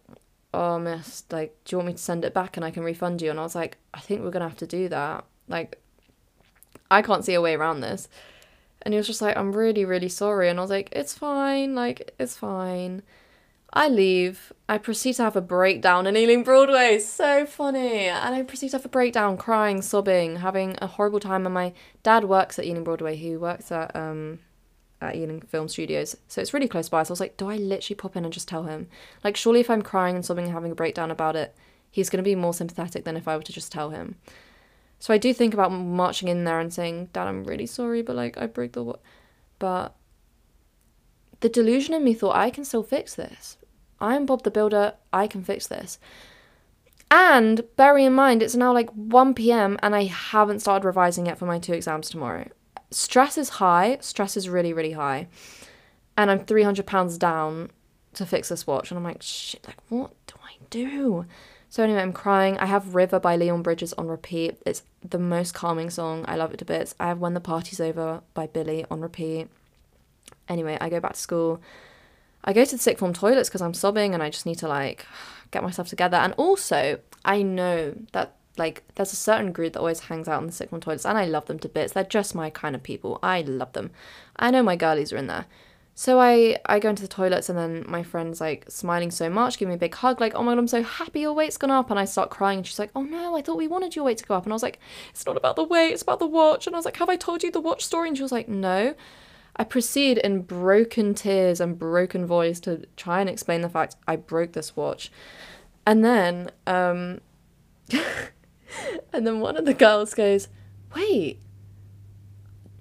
[0.52, 3.20] Oh, miss, like, do you want me to send it back and I can refund
[3.20, 3.28] you?
[3.28, 5.24] And I was like, I think we're gonna have to do that.
[5.48, 5.80] Like,
[6.90, 8.08] I can't see a way around this.
[8.82, 10.48] And he was just like, I'm really, really sorry.
[10.48, 13.02] And I was like, It's fine, like, it's fine.
[13.76, 14.52] I leave.
[14.68, 17.00] I proceed to have a breakdown in Ealing Broadway.
[17.00, 18.04] So funny.
[18.06, 21.44] And I proceed to have a breakdown, crying, sobbing, having a horrible time.
[21.44, 21.72] And my
[22.04, 24.38] dad works at Ealing Broadway, He works at um
[25.00, 26.16] at Ealing Film Studios.
[26.28, 27.02] So it's really close by.
[27.02, 28.87] So I was like, do I literally pop in and just tell him?
[29.24, 31.54] Like, surely if I'm crying and sobbing and having a breakdown about it,
[31.90, 34.14] he's going to be more sympathetic than if I were to just tell him.
[35.00, 38.16] So I do think about marching in there and saying, Dad, I'm really sorry, but
[38.16, 38.94] like, I broke the.
[39.58, 39.94] But
[41.40, 43.58] the delusion in me thought, I can still fix this.
[44.00, 45.98] I'm Bob the Builder, I can fix this.
[47.11, 49.78] And bearing in mind, it's now like 1 p.m.
[49.83, 52.48] and I haven't started revising yet for my two exams tomorrow.
[52.90, 53.98] Stress is high.
[54.00, 55.28] Stress is really, really high.
[56.16, 57.70] And I'm 300 pounds down
[58.14, 58.90] to fix this watch.
[58.90, 61.26] And I'm like, shit, like, what do I do?
[61.68, 62.57] So anyway, I'm crying.
[62.59, 64.62] I have River by Leon Bridges on repeat.
[64.64, 66.24] It's the most calming song.
[66.28, 66.94] I love it to bits.
[67.00, 69.48] I have When the Party's Over by Billie on repeat.
[70.48, 71.61] Anyway, I go back to school.
[72.44, 74.68] I go to the sixth form toilets because I'm sobbing and I just need to
[74.68, 75.07] like
[75.50, 76.18] get myself together.
[76.18, 80.46] And also, I know that like there's a certain group that always hangs out in
[80.46, 81.92] the sixth form toilets, and I love them to bits.
[81.92, 83.18] They're just my kind of people.
[83.22, 83.90] I love them.
[84.37, 85.46] I know my girlies are in there.
[85.96, 89.59] So I I go into the toilets and then my friend's like smiling so much,
[89.59, 91.70] give me a big hug, like, oh my god, I'm so happy your weight's gone
[91.70, 91.88] up.
[91.88, 94.18] And I start crying and she's like, oh no, I thought we wanted your weight
[94.18, 94.42] to go up.
[94.44, 94.80] And I was like,
[95.11, 96.66] it's not about the weight, it's about the watch.
[96.66, 98.09] And I was like, have I told you the watch story?
[98.09, 98.94] And she was like, no.
[99.56, 104.16] I proceed in broken tears and broken voice to try and explain the fact I
[104.16, 105.12] broke this watch.
[105.86, 107.20] And then, um,
[109.12, 110.48] and then one of the girls goes,
[110.96, 111.38] "Wait,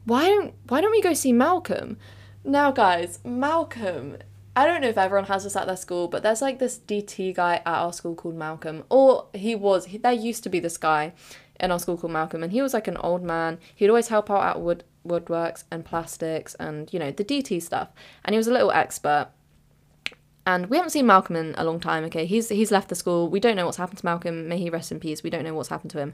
[0.05, 1.97] why don't why don't we go see Malcolm?"
[2.43, 4.17] Now, guys, Malcolm.
[4.55, 7.33] I don't know if everyone has this at their school, but there's like this DT
[7.33, 9.85] guy at our school called Malcolm, or he was.
[9.85, 11.13] He, there used to be this guy
[11.59, 13.59] in our school called Malcolm, and he was like an old man.
[13.75, 17.89] He'd always help out at wood woodworks and plastics and you know the DT stuff,
[18.23, 19.29] and he was a little expert
[20.45, 22.03] and we haven't seen Malcolm in a long time.
[22.05, 23.29] Okay, he's he's left the school.
[23.29, 24.47] We don't know what's happened to Malcolm.
[24.47, 25.23] May he rest in peace.
[25.23, 26.13] We don't know what's happened to him.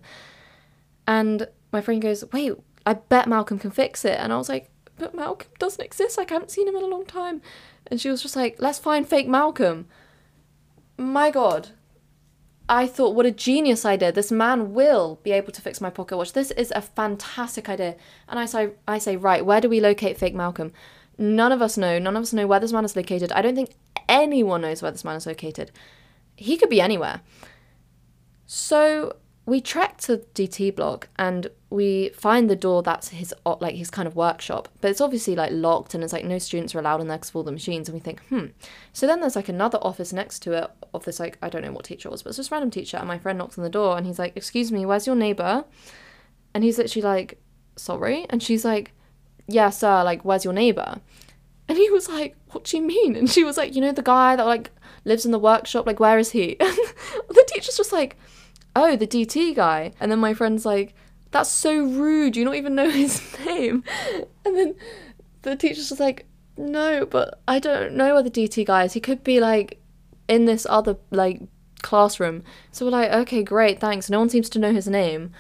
[1.08, 2.54] And my friend goes, "Wait,
[2.86, 6.18] I bet Malcolm can fix it." And I was like, "But Malcolm doesn't exist.
[6.18, 7.42] Like I haven't seen him in a long time."
[7.88, 9.88] And she was just like, "Let's find fake Malcolm."
[10.98, 11.70] My God,
[12.72, 14.12] I thought, what a genius idea.
[14.12, 16.34] This man will be able to fix my pocket watch.
[16.34, 17.96] This is a fantastic idea.
[18.28, 20.72] And I say, I say, right, where do we locate fake Malcolm?
[21.18, 21.98] None of us know.
[21.98, 23.32] None of us know where this man is located.
[23.32, 23.72] I don't think
[24.08, 25.72] anyone knows where this man is located.
[26.36, 27.22] He could be anywhere.
[28.46, 29.16] So
[29.50, 34.08] we trek to DT block and we find the door that's his like his kind
[34.08, 37.08] of workshop, but it's obviously like locked and it's like no students are allowed in
[37.08, 37.90] there because of all the machines.
[37.90, 38.48] And we think, hmm.
[38.94, 41.72] So then there's like another office next to it of this like I don't know
[41.72, 42.98] what teacher was, but it's just random teacher.
[42.98, 45.66] And my friend knocks on the door and he's like, "Excuse me, where's your neighbor?"
[46.54, 47.42] And he's literally like,
[47.76, 48.94] "Sorry," and she's like,
[49.48, 50.04] "Yeah, sir.
[50.04, 51.02] Like, where's your neighbor?"
[51.70, 53.16] And he was like, What do you mean?
[53.16, 54.72] And she was like, You know, the guy that like
[55.06, 56.58] lives in the workshop, like, where is he?
[57.30, 58.18] The teacher's just like,
[58.76, 59.94] Oh, the DT guy.
[60.00, 60.94] And then my friend's like,
[61.32, 62.36] That's so rude.
[62.36, 63.84] You don't even know his name.
[64.46, 64.76] And then
[65.42, 66.26] the teacher's just like,
[66.58, 68.94] No, but I don't know where the DT guy is.
[68.94, 69.80] He could be like
[70.28, 71.42] in this other like
[71.82, 72.44] classroom.
[72.72, 74.10] So we're like, Okay, great, thanks.
[74.10, 75.32] No one seems to know his name.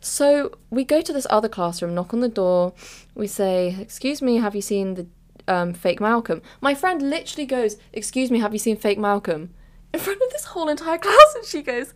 [0.00, 2.72] So we go to this other classroom, knock on the door.
[3.14, 5.06] We say, Excuse me, have you seen the
[5.48, 6.42] um, Fake Malcolm.
[6.60, 9.54] My friend literally goes, Excuse me, have you seen Fake Malcolm?
[9.92, 11.94] In front of this whole entire class, and she goes,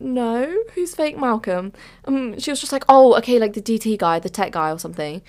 [0.00, 1.72] No, who's Fake Malcolm?
[2.04, 4.78] Um, she was just like, Oh, okay, like the DT guy, the tech guy or
[4.78, 5.22] something.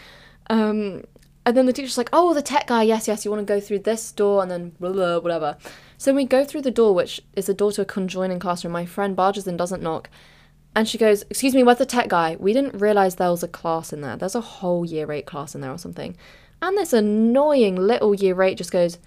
[0.49, 1.04] Um,
[1.45, 3.60] and then the teacher's like, Oh, the tech guy, yes, yes, you want to go
[3.60, 5.58] through this door and then blah, blah, whatever.
[5.97, 8.73] So we go through the door, which is the door to a conjoining classroom.
[8.73, 10.10] My friend barges in, doesn't knock.
[10.75, 12.36] And she goes, Excuse me, where's the tech guy?
[12.38, 14.17] We didn't realize there was a class in there.
[14.17, 16.17] There's a whole year eight class in there or something.
[16.62, 18.97] And this annoying little year eight just goes,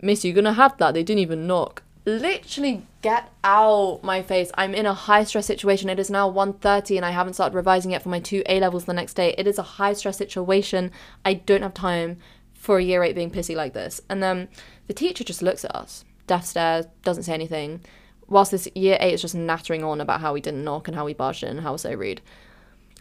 [0.00, 0.94] Miss, you're gonna have that.
[0.94, 1.82] They didn't even knock.
[2.06, 4.52] Literally get out my face.
[4.54, 5.90] I'm in a high stress situation.
[5.90, 8.84] It is now 1.30 and I haven't started revising yet for my two A levels
[8.84, 9.34] the next day.
[9.36, 10.92] It is a high stress situation.
[11.24, 12.18] I don't have time
[12.54, 14.00] for a year eight being pissy like this.
[14.08, 14.46] And then
[14.86, 17.80] the teacher just looks at us, deaf stares, doesn't say anything.
[18.28, 21.04] Whilst this year eight is just nattering on about how we didn't knock and how
[21.04, 22.20] we barged in and how we're so rude.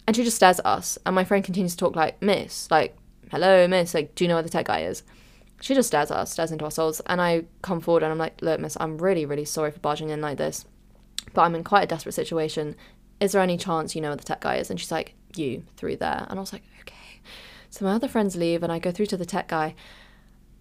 [0.07, 0.97] And she just stares at us.
[1.05, 2.97] And my friend continues to talk like, Miss, like,
[3.29, 5.03] hello, miss, like, do you know where the tech guy is?
[5.61, 8.17] She just stares at us, stares into our souls, and I come forward and I'm
[8.17, 10.65] like, look, miss, I'm really, really sorry for barging in like this,
[11.33, 12.75] but I'm in quite a desperate situation.
[13.19, 14.69] Is there any chance you know where the tech guy is?
[14.69, 16.27] And she's like, you, through there.
[16.29, 17.21] And I was like, okay.
[17.69, 19.75] So my other friends leave, and I go through to the tech guy,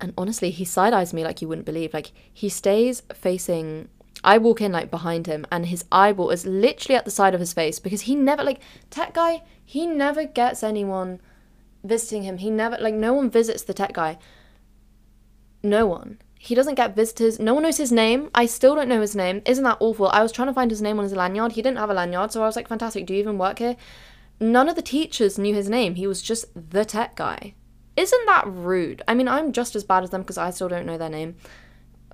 [0.00, 1.92] and honestly, he side eyes me like you wouldn't believe.
[1.92, 3.88] Like, he stays facing
[4.24, 7.40] I walk in like behind him and his eyeball is literally at the side of
[7.40, 11.20] his face because he never like tech guy, he never gets anyone
[11.84, 12.38] visiting him.
[12.38, 14.18] He never like no one visits the tech guy.
[15.64, 16.18] No one.
[16.38, 17.40] He doesn't get visitors.
[17.40, 18.30] No one knows his name.
[18.34, 19.40] I still don't know his name.
[19.46, 20.08] Isn't that awful?
[20.08, 21.52] I was trying to find his name on his lanyard.
[21.52, 23.06] He didn't have a lanyard, so I was like, fantastic.
[23.06, 23.76] Do you even work here?
[24.38, 25.94] None of the teachers knew his name.
[25.94, 27.54] He was just the tech guy.
[27.96, 29.00] Isn't that rude?
[29.08, 31.36] I mean, I'm just as bad as them because I still don't know their name,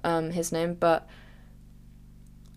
[0.05, 0.75] um, his name.
[0.75, 1.09] But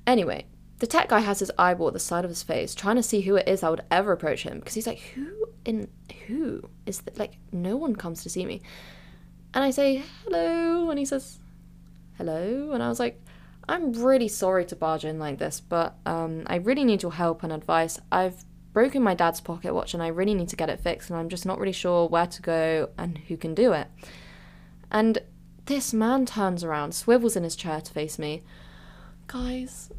[0.05, 0.45] anyway,
[0.77, 3.21] the tech guy has his eyeball at the side of his face, trying to see
[3.21, 5.87] who it is that would ever approach him because he's like, who in
[6.27, 7.17] who is that?
[7.17, 8.61] Like, no one comes to see me.
[9.53, 10.72] And I say, hello.
[10.93, 11.39] And he says,
[12.19, 12.69] hello.
[12.71, 13.19] And I was like,
[13.67, 17.41] I'm really sorry to barge in like this, but um, I really need your help
[17.41, 17.99] and advice.
[18.11, 21.17] I've broken my dad's pocket watch and I really need to get it fixed, and
[21.17, 23.87] I'm just not really sure where to go and who can do it.
[24.91, 25.17] And
[25.65, 28.43] this man turns around, swivels in his chair to face me.
[29.25, 29.89] Guys,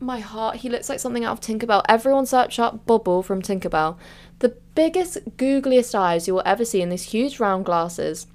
[0.00, 1.82] my heart, he looks like something out of Tinkerbell.
[1.88, 3.96] Everyone search up Bobble from Tinkerbell.
[4.40, 8.26] The biggest, googliest eyes you will ever see in these huge round glasses.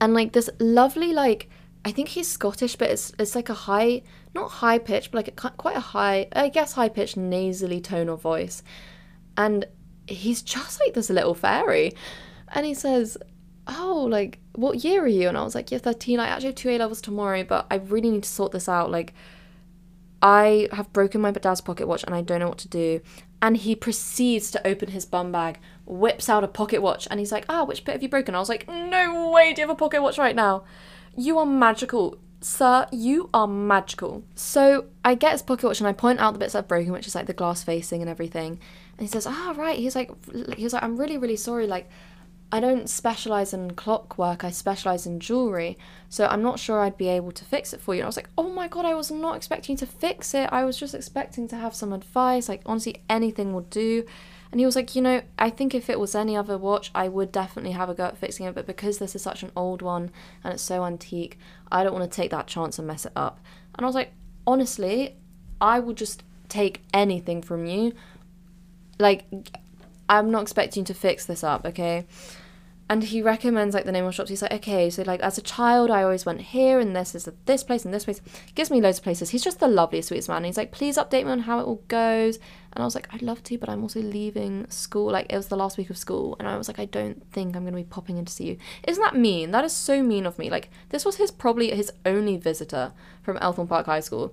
[0.00, 1.48] And like this lovely, like,
[1.84, 4.02] I think he's Scottish, but it's it's like a high,
[4.34, 8.08] not high pitch, but like a, quite a high, I guess high pitched, nasally tone
[8.08, 8.62] of voice.
[9.36, 9.66] And
[10.06, 11.92] he's just like this little fairy.
[12.48, 13.18] And he says,
[13.66, 15.28] oh, like, what year are you?
[15.28, 16.18] And I was like, yeah, 13.
[16.20, 18.90] I actually have two A levels tomorrow, but I really need to sort this out.
[18.90, 19.14] Like,
[20.22, 23.00] I have broken my dad's pocket watch and I don't know what to do.
[23.40, 27.30] And he proceeds to open his bum bag, whips out a pocket watch, and he's
[27.30, 28.34] like, ah, which bit have you broken?
[28.34, 30.64] I was like, no way, do you have a pocket watch right now?
[31.16, 32.18] You are magical.
[32.40, 34.24] Sir, you are magical.
[34.34, 37.06] So I get his pocket watch and I point out the bits I've broken, which
[37.06, 38.58] is like the glass facing and everything.
[38.96, 39.78] And he says, ah, right.
[39.78, 40.10] He's like,
[40.56, 41.66] he's like, I'm really, really sorry.
[41.66, 41.88] Like,
[42.50, 45.76] I don't specialize in clockwork, I specialize in jewelry.
[46.08, 48.00] So I'm not sure I'd be able to fix it for you.
[48.00, 50.48] And I was like, oh my god, I was not expecting to fix it.
[50.50, 52.48] I was just expecting to have some advice.
[52.48, 54.04] Like, honestly, anything will do.
[54.50, 57.08] And he was like, you know, I think if it was any other watch, I
[57.08, 58.54] would definitely have a go at fixing it.
[58.54, 60.10] But because this is such an old one
[60.42, 61.38] and it's so antique,
[61.70, 63.40] I don't want to take that chance and mess it up.
[63.74, 64.12] And I was like,
[64.46, 65.16] honestly,
[65.60, 67.92] I will just take anything from you.
[68.98, 69.26] Like,
[70.08, 72.06] I'm not expecting to fix this up, okay?
[72.90, 74.30] And he recommends like the name of shops.
[74.30, 77.28] He's like, okay, so like as a child, I always went here and this is
[77.44, 78.22] this place and this place.
[78.54, 79.28] Gives me loads of places.
[79.30, 80.38] He's just the loveliest, sweetest man.
[80.38, 82.38] And he's like, please update me on how it all goes.
[82.72, 85.10] And I was like, I'd love to, but I'm also leaving school.
[85.12, 87.56] Like it was the last week of school, and I was like, I don't think
[87.56, 88.56] I'm gonna be popping in to see you.
[88.86, 89.50] Isn't that mean?
[89.50, 90.48] That is so mean of me.
[90.48, 92.92] Like this was his probably his only visitor
[93.22, 94.32] from Elthorne Park High School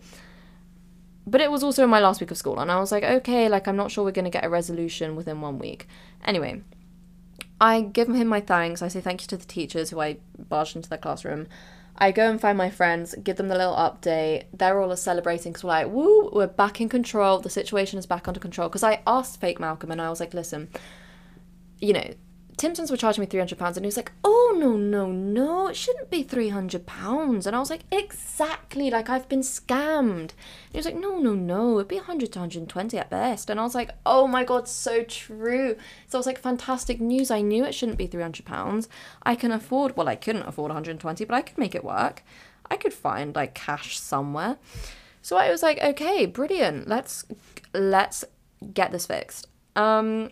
[1.28, 3.50] but it was also in my last week of school and i was like okay
[3.50, 5.88] like i'm not sure we're going to get a resolution within one week.
[6.24, 6.62] Anyway
[7.60, 10.76] i give him my thanks i say thank you to the teachers who i barged
[10.76, 11.48] into their classroom.
[11.98, 14.48] I go and find my friends give them the little update.
[14.52, 17.40] They're all celebrating because we're like woo we're back in control.
[17.40, 18.68] The situation is back under control.
[18.68, 20.70] Because i asked fake malcolm and i was like listen
[21.80, 22.14] you know
[22.58, 26.10] Timpsons were charging me £300 and he was like, oh, no, no, no, it shouldn't
[26.10, 27.46] be £300.
[27.46, 30.32] And I was like, exactly, like I've been scammed.
[30.32, 30.34] And
[30.72, 33.50] he was like, no, no, no, it'd be 100 to 120 at best.
[33.50, 35.76] And I was like, oh my God, so true.
[36.08, 37.30] So I was like, fantastic news.
[37.30, 38.88] I knew it shouldn't be £300.
[39.24, 42.24] I can afford, well, I couldn't afford 120, but I could make it work.
[42.72, 44.58] I could find like cash somewhere.
[45.22, 46.88] So I was like, okay, brilliant.
[46.88, 47.26] Let's,
[47.74, 48.24] let's
[48.74, 49.48] get this fixed.
[49.76, 50.30] Um,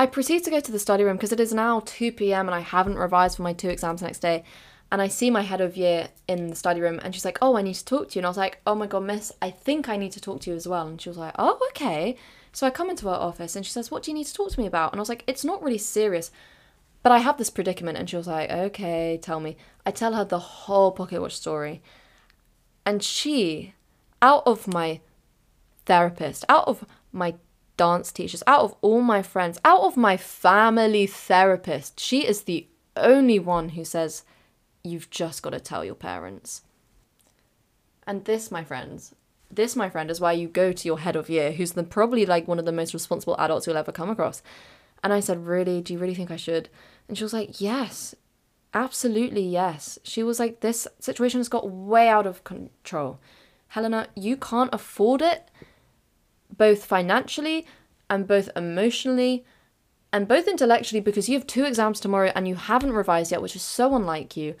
[0.00, 2.54] I proceed to go to the study room because it is now 2 pm and
[2.54, 4.44] I haven't revised for my two exams next day.
[4.90, 7.58] And I see my head of year in the study room and she's like, Oh,
[7.58, 8.20] I need to talk to you.
[8.20, 10.50] And I was like, Oh my God, miss, I think I need to talk to
[10.50, 10.86] you as well.
[10.86, 12.16] And she was like, Oh, okay.
[12.50, 14.50] So I come into her office and she says, What do you need to talk
[14.52, 14.92] to me about?
[14.92, 16.30] And I was like, It's not really serious,
[17.02, 17.98] but I have this predicament.
[17.98, 19.58] And she was like, Okay, tell me.
[19.84, 21.82] I tell her the whole pocket watch story.
[22.86, 23.74] And she,
[24.22, 25.00] out of my
[25.84, 27.34] therapist, out of my
[27.80, 32.66] dance teachers, out of all my friends, out of my family therapist, she is the
[32.94, 34.22] only one who says,
[34.84, 36.60] You've just got to tell your parents.
[38.06, 39.14] And this, my friends,
[39.50, 42.26] this, my friend, is why you go to your head of year, who's the, probably
[42.26, 44.42] like one of the most responsible adults you'll ever come across.
[45.02, 45.80] And I said, Really?
[45.80, 46.68] Do you really think I should?
[47.08, 48.14] And she was like, Yes,
[48.74, 49.98] absolutely yes.
[50.02, 53.20] She was like, This situation has got way out of control.
[53.68, 55.50] Helena, you can't afford it
[56.60, 57.66] both financially
[58.10, 59.46] and both emotionally
[60.12, 63.56] and both intellectually because you have two exams tomorrow and you haven't revised yet, which
[63.56, 64.54] is so unlike you.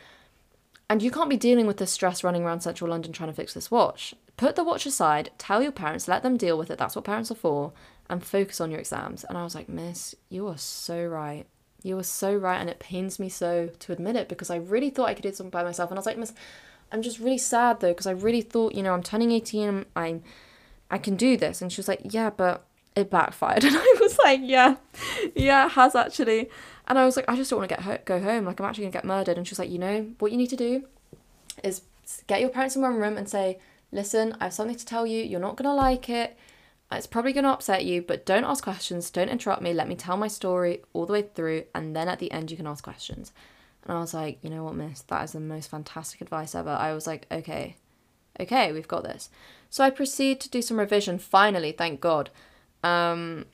[0.88, 3.52] And you can't be dealing with the stress running around central London trying to fix
[3.52, 4.14] this watch.
[4.38, 6.78] Put the watch aside, tell your parents, let them deal with it.
[6.78, 7.72] That's what parents are for,
[8.08, 9.22] and focus on your exams.
[9.24, 11.44] And I was like, Miss, you are so right.
[11.82, 12.58] You are so right.
[12.58, 15.34] And it pains me so to admit it because I really thought I could do
[15.34, 15.90] something by myself.
[15.90, 16.32] And I was like, Miss,
[16.90, 20.22] I'm just really sad though because I really thought, you know, I'm turning 18, I'm
[20.90, 21.62] I can do this.
[21.62, 22.66] And she was like, yeah, but
[22.96, 23.64] it backfired.
[23.70, 24.76] And I was like, yeah,
[25.34, 26.50] yeah, it has actually.
[26.86, 28.44] And I was like, I just don't want to get ho- go home.
[28.44, 29.38] Like, I'm actually going to get murdered.
[29.38, 30.84] And she was like, you know, what you need to do
[31.62, 31.82] is
[32.26, 33.58] get your parents in one room and say,
[33.92, 35.22] listen, I have something to tell you.
[35.22, 36.36] You're not going to like it.
[36.92, 39.10] It's probably going to upset you, but don't ask questions.
[39.10, 39.72] Don't interrupt me.
[39.72, 41.64] Let me tell my story all the way through.
[41.72, 43.32] And then at the end, you can ask questions.
[43.84, 45.02] And I was like, you know what, miss?
[45.02, 46.70] That is the most fantastic advice ever.
[46.70, 47.76] I was like, okay,
[48.38, 49.30] okay, we've got this.
[49.68, 52.30] So I proceed to do some revision, finally, thank God.
[52.82, 53.46] Um,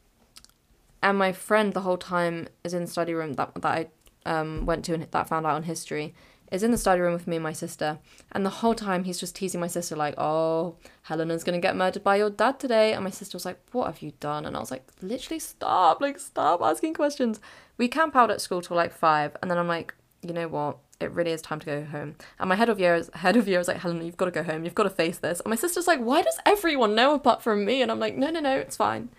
[1.03, 3.87] and my friend the whole time is in the study room that, that I
[4.25, 6.15] um, went to and that I found out on history.
[6.51, 7.99] is in the study room with me and my sister.
[8.33, 12.03] And the whole time he's just teasing my sister, like, oh, Helena's gonna get murdered
[12.03, 12.93] by your dad today.
[12.93, 14.47] And my sister was like, what have you done?
[14.47, 17.41] And I was like, literally stop, like, stop asking questions.
[17.79, 19.37] We camp out at school till like five.
[19.43, 20.79] And then I'm like, you know what?
[20.99, 22.17] It really is time to go home.
[22.39, 24.43] And my head of year, head of year was like, Helena, you've got to go
[24.43, 24.65] home.
[24.65, 25.41] You've got to face this.
[25.41, 27.83] And my sister's like, why does everyone know apart from me?
[27.83, 29.11] And I'm like, no, no, no, it's fine.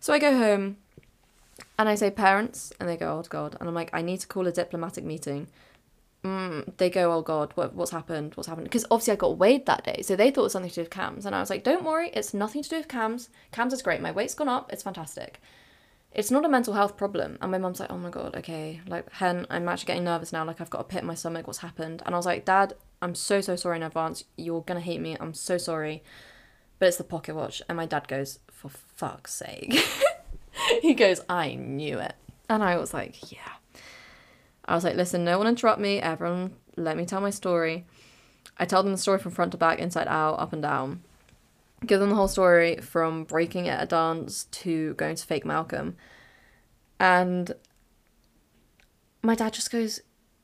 [0.00, 0.78] So I go home
[1.78, 3.56] and I say, parents, and they go, oh God.
[3.60, 5.46] And I'm like, I need to call a diplomatic meeting.
[6.24, 8.34] Mm, they go, oh God, what, what's happened?
[8.34, 8.64] What's happened?
[8.64, 10.02] Because obviously I got weighed that day.
[10.02, 11.26] So they thought it was something to do with CAMHS.
[11.26, 13.28] And I was like, don't worry, it's nothing to do with CAMHS.
[13.52, 14.00] CAMHS is great.
[14.00, 14.72] My weight's gone up.
[14.72, 15.40] It's fantastic.
[16.14, 17.38] It's not a mental health problem.
[17.40, 18.80] And my mum's like, oh my God, okay.
[18.86, 20.44] Like, Hen, I'm actually getting nervous now.
[20.44, 21.46] Like, I've got a pit in my stomach.
[21.46, 22.02] What's happened?
[22.04, 24.24] And I was like, Dad, I'm so, so sorry in advance.
[24.36, 25.16] You're going to hate me.
[25.18, 26.02] I'm so sorry.
[26.78, 27.62] But it's the pocket watch.
[27.68, 29.74] And my dad goes, for fuck's sake.
[30.82, 32.14] he goes, I knew it.
[32.48, 33.38] And I was like, yeah.
[34.64, 35.98] I was like, listen, no one interrupt me.
[36.00, 37.86] Everyone, let me tell my story.
[38.58, 41.02] I tell them the story from front to back, inside out, up and down.
[41.86, 45.96] Give them the whole story from breaking at a dance to going to fake Malcolm.
[47.00, 47.52] And
[49.22, 50.00] my dad just goes,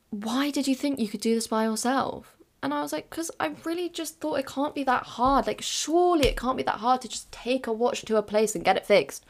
[0.09, 2.35] Why did you think you could do this by yourself?
[2.61, 5.47] And I was like, Because I really just thought it can't be that hard.
[5.47, 8.55] Like, surely it can't be that hard to just take a watch to a place
[8.55, 9.25] and get it fixed.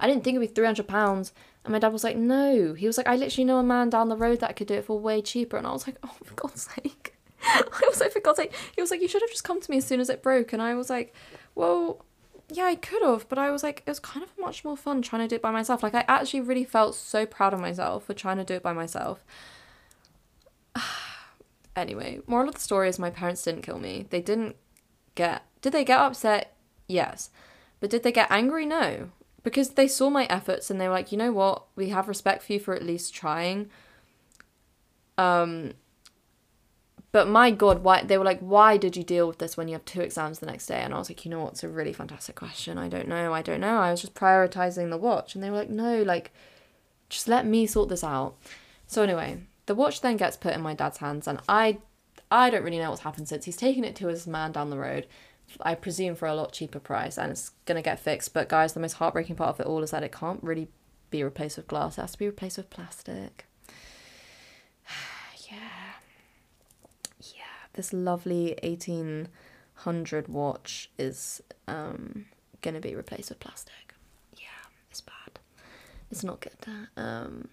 [0.00, 1.32] I didn't think it'd be £300.
[1.64, 2.74] And my dad was like, no.
[2.74, 4.84] He was like, I literally know a man down the road that could do it
[4.84, 5.56] for way cheaper.
[5.56, 7.17] And I was like, oh, for God's sake.
[7.42, 8.40] I was like, for God's.
[8.74, 10.52] He was like, you should have just come to me as soon as it broke.
[10.52, 11.14] And I was like,
[11.54, 12.04] well,
[12.48, 13.28] yeah, I could have.
[13.28, 15.42] But I was like, it was kind of much more fun trying to do it
[15.42, 15.82] by myself.
[15.82, 18.72] Like, I actually really felt so proud of myself for trying to do it by
[18.72, 19.24] myself.
[21.76, 24.06] anyway, moral of the story is my parents didn't kill me.
[24.10, 24.56] They didn't
[25.14, 25.42] get.
[25.60, 26.56] Did they get upset?
[26.86, 27.30] Yes.
[27.80, 28.66] But did they get angry?
[28.66, 29.10] No
[29.42, 32.42] because they saw my efforts and they were like, you know what, we have respect
[32.42, 33.70] for you for at least trying.
[35.16, 35.72] Um,
[37.12, 39.74] but my God, why they were like, why did you deal with this when you
[39.74, 40.80] have two exams the next day?
[40.80, 42.76] And I was like, you know what's a really fantastic question.
[42.78, 43.78] I don't know, I don't know.
[43.78, 46.32] I was just prioritizing the watch, and they were like, no, like,
[47.08, 48.36] just let me sort this out.
[48.86, 51.78] So anyway, the watch then gets put in my dad's hands, and I,
[52.30, 53.44] I don't really know what's happened since.
[53.46, 55.06] He's taken it to his man down the road.
[55.62, 58.34] I presume for a lot cheaper price and it's gonna get fixed.
[58.34, 60.68] But guys, the most heartbreaking part of it all is that it can't really
[61.10, 61.96] be replaced with glass.
[61.96, 63.46] It has to be replaced with plastic.
[65.50, 65.58] yeah.
[67.20, 67.42] Yeah.
[67.78, 69.28] This lovely eighteen
[69.74, 72.24] hundred watch is um
[72.60, 73.94] gonna be replaced with plastic.
[74.36, 75.38] Yeah, it's bad.
[76.10, 76.56] It's not good.
[76.96, 77.46] Um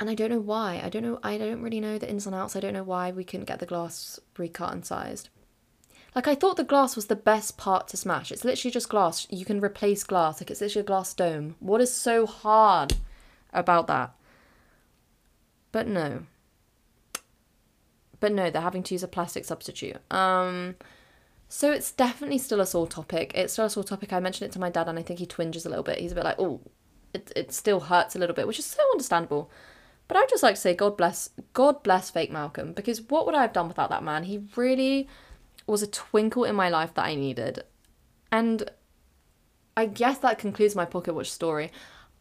[0.00, 0.80] and I don't know why.
[0.82, 2.56] I don't know I don't really know the ins and outs.
[2.56, 5.28] I don't know why we couldn't get the glass recut and sized.
[6.14, 8.32] Like I thought the glass was the best part to smash.
[8.32, 9.26] It's literally just glass.
[9.28, 10.40] You can replace glass.
[10.40, 11.56] Like it's literally a glass dome.
[11.60, 12.94] What is so hard
[13.52, 14.14] about that?
[15.72, 16.22] But no.
[18.22, 19.96] But no, they're having to use a plastic substitute.
[20.10, 20.76] Um
[21.48, 23.32] so it's definitely still a sore topic.
[23.34, 24.12] It's still a sore topic.
[24.12, 25.98] I mentioned it to my dad and I think he twinges a little bit.
[25.98, 26.60] He's a bit like, oh,
[27.12, 29.50] it, it still hurts a little bit, which is so understandable.
[30.08, 33.34] But I'd just like to say, God bless, God bless fake Malcolm, because what would
[33.34, 34.24] I have done without that man?
[34.24, 35.08] He really
[35.66, 37.64] was a twinkle in my life that I needed.
[38.30, 38.70] And
[39.76, 41.70] I guess that concludes my pocket watch story.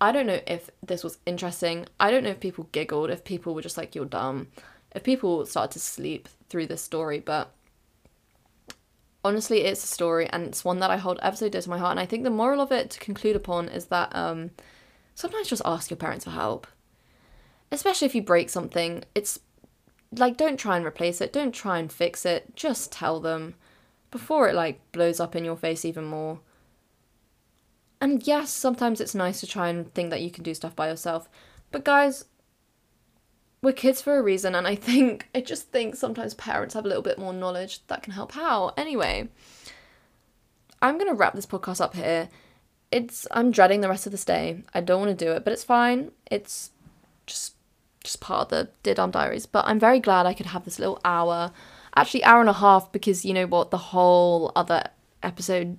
[0.02, 1.86] I don't know if this was interesting.
[2.00, 4.48] I don't know if people giggled, if people were just like, you're dumb,
[4.94, 7.52] if people start to sleep through this story, but
[9.24, 11.78] honestly, it's a story and it's one that I hold ever so dear to my
[11.78, 11.92] heart.
[11.92, 14.52] And I think the moral of it to conclude upon is that um,
[15.16, 16.68] sometimes just ask your parents for help.
[17.72, 19.40] Especially if you break something, it's
[20.18, 23.56] like don't try and replace it don't try and fix it just tell them
[24.10, 26.40] before it like blows up in your face even more
[28.02, 30.90] and yes sometimes it's nice to try and think that you can do stuff by
[30.90, 31.30] yourself
[31.72, 32.26] but guys
[33.62, 36.88] we're kids for a reason and i think i just think sometimes parents have a
[36.88, 38.74] little bit more knowledge that can help out.
[38.78, 39.30] Anyway
[40.82, 42.30] i'm going to wrap this podcast up here.
[42.92, 44.64] It's i'm dreading the rest of this day.
[44.74, 46.12] I don't want to do it but it's fine.
[46.30, 46.72] It's
[47.26, 47.56] just
[48.04, 49.46] just part of the Dear Diaries.
[49.46, 51.52] But I'm very glad I could have this little hour,
[51.96, 54.84] actually hour and a half, because you know what, the whole other
[55.24, 55.78] episode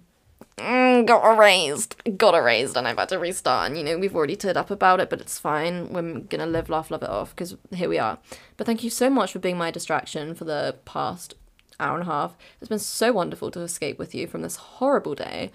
[0.59, 3.69] mm, got erased, got erased, and I've had to restart.
[3.69, 5.93] And you know we've already turned up about it, but it's fine.
[5.93, 8.19] We're gonna live, laugh, love it off because here we are.
[8.57, 11.35] But thank you so much for being my distraction for the past
[11.81, 12.37] hour and a half.
[12.61, 15.51] It's been so wonderful to escape with you from this horrible day.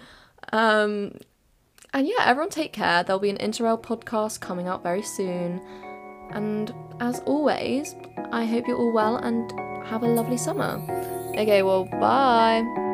[0.52, 1.16] Um,
[1.92, 3.02] and yeah, everyone take care.
[3.02, 5.60] There'll be an Interrail podcast coming out very soon.
[6.30, 7.94] And as always,
[8.30, 9.50] I hope you're all well and
[9.86, 10.82] have a lovely summer.
[11.30, 12.87] Okay, well, bye.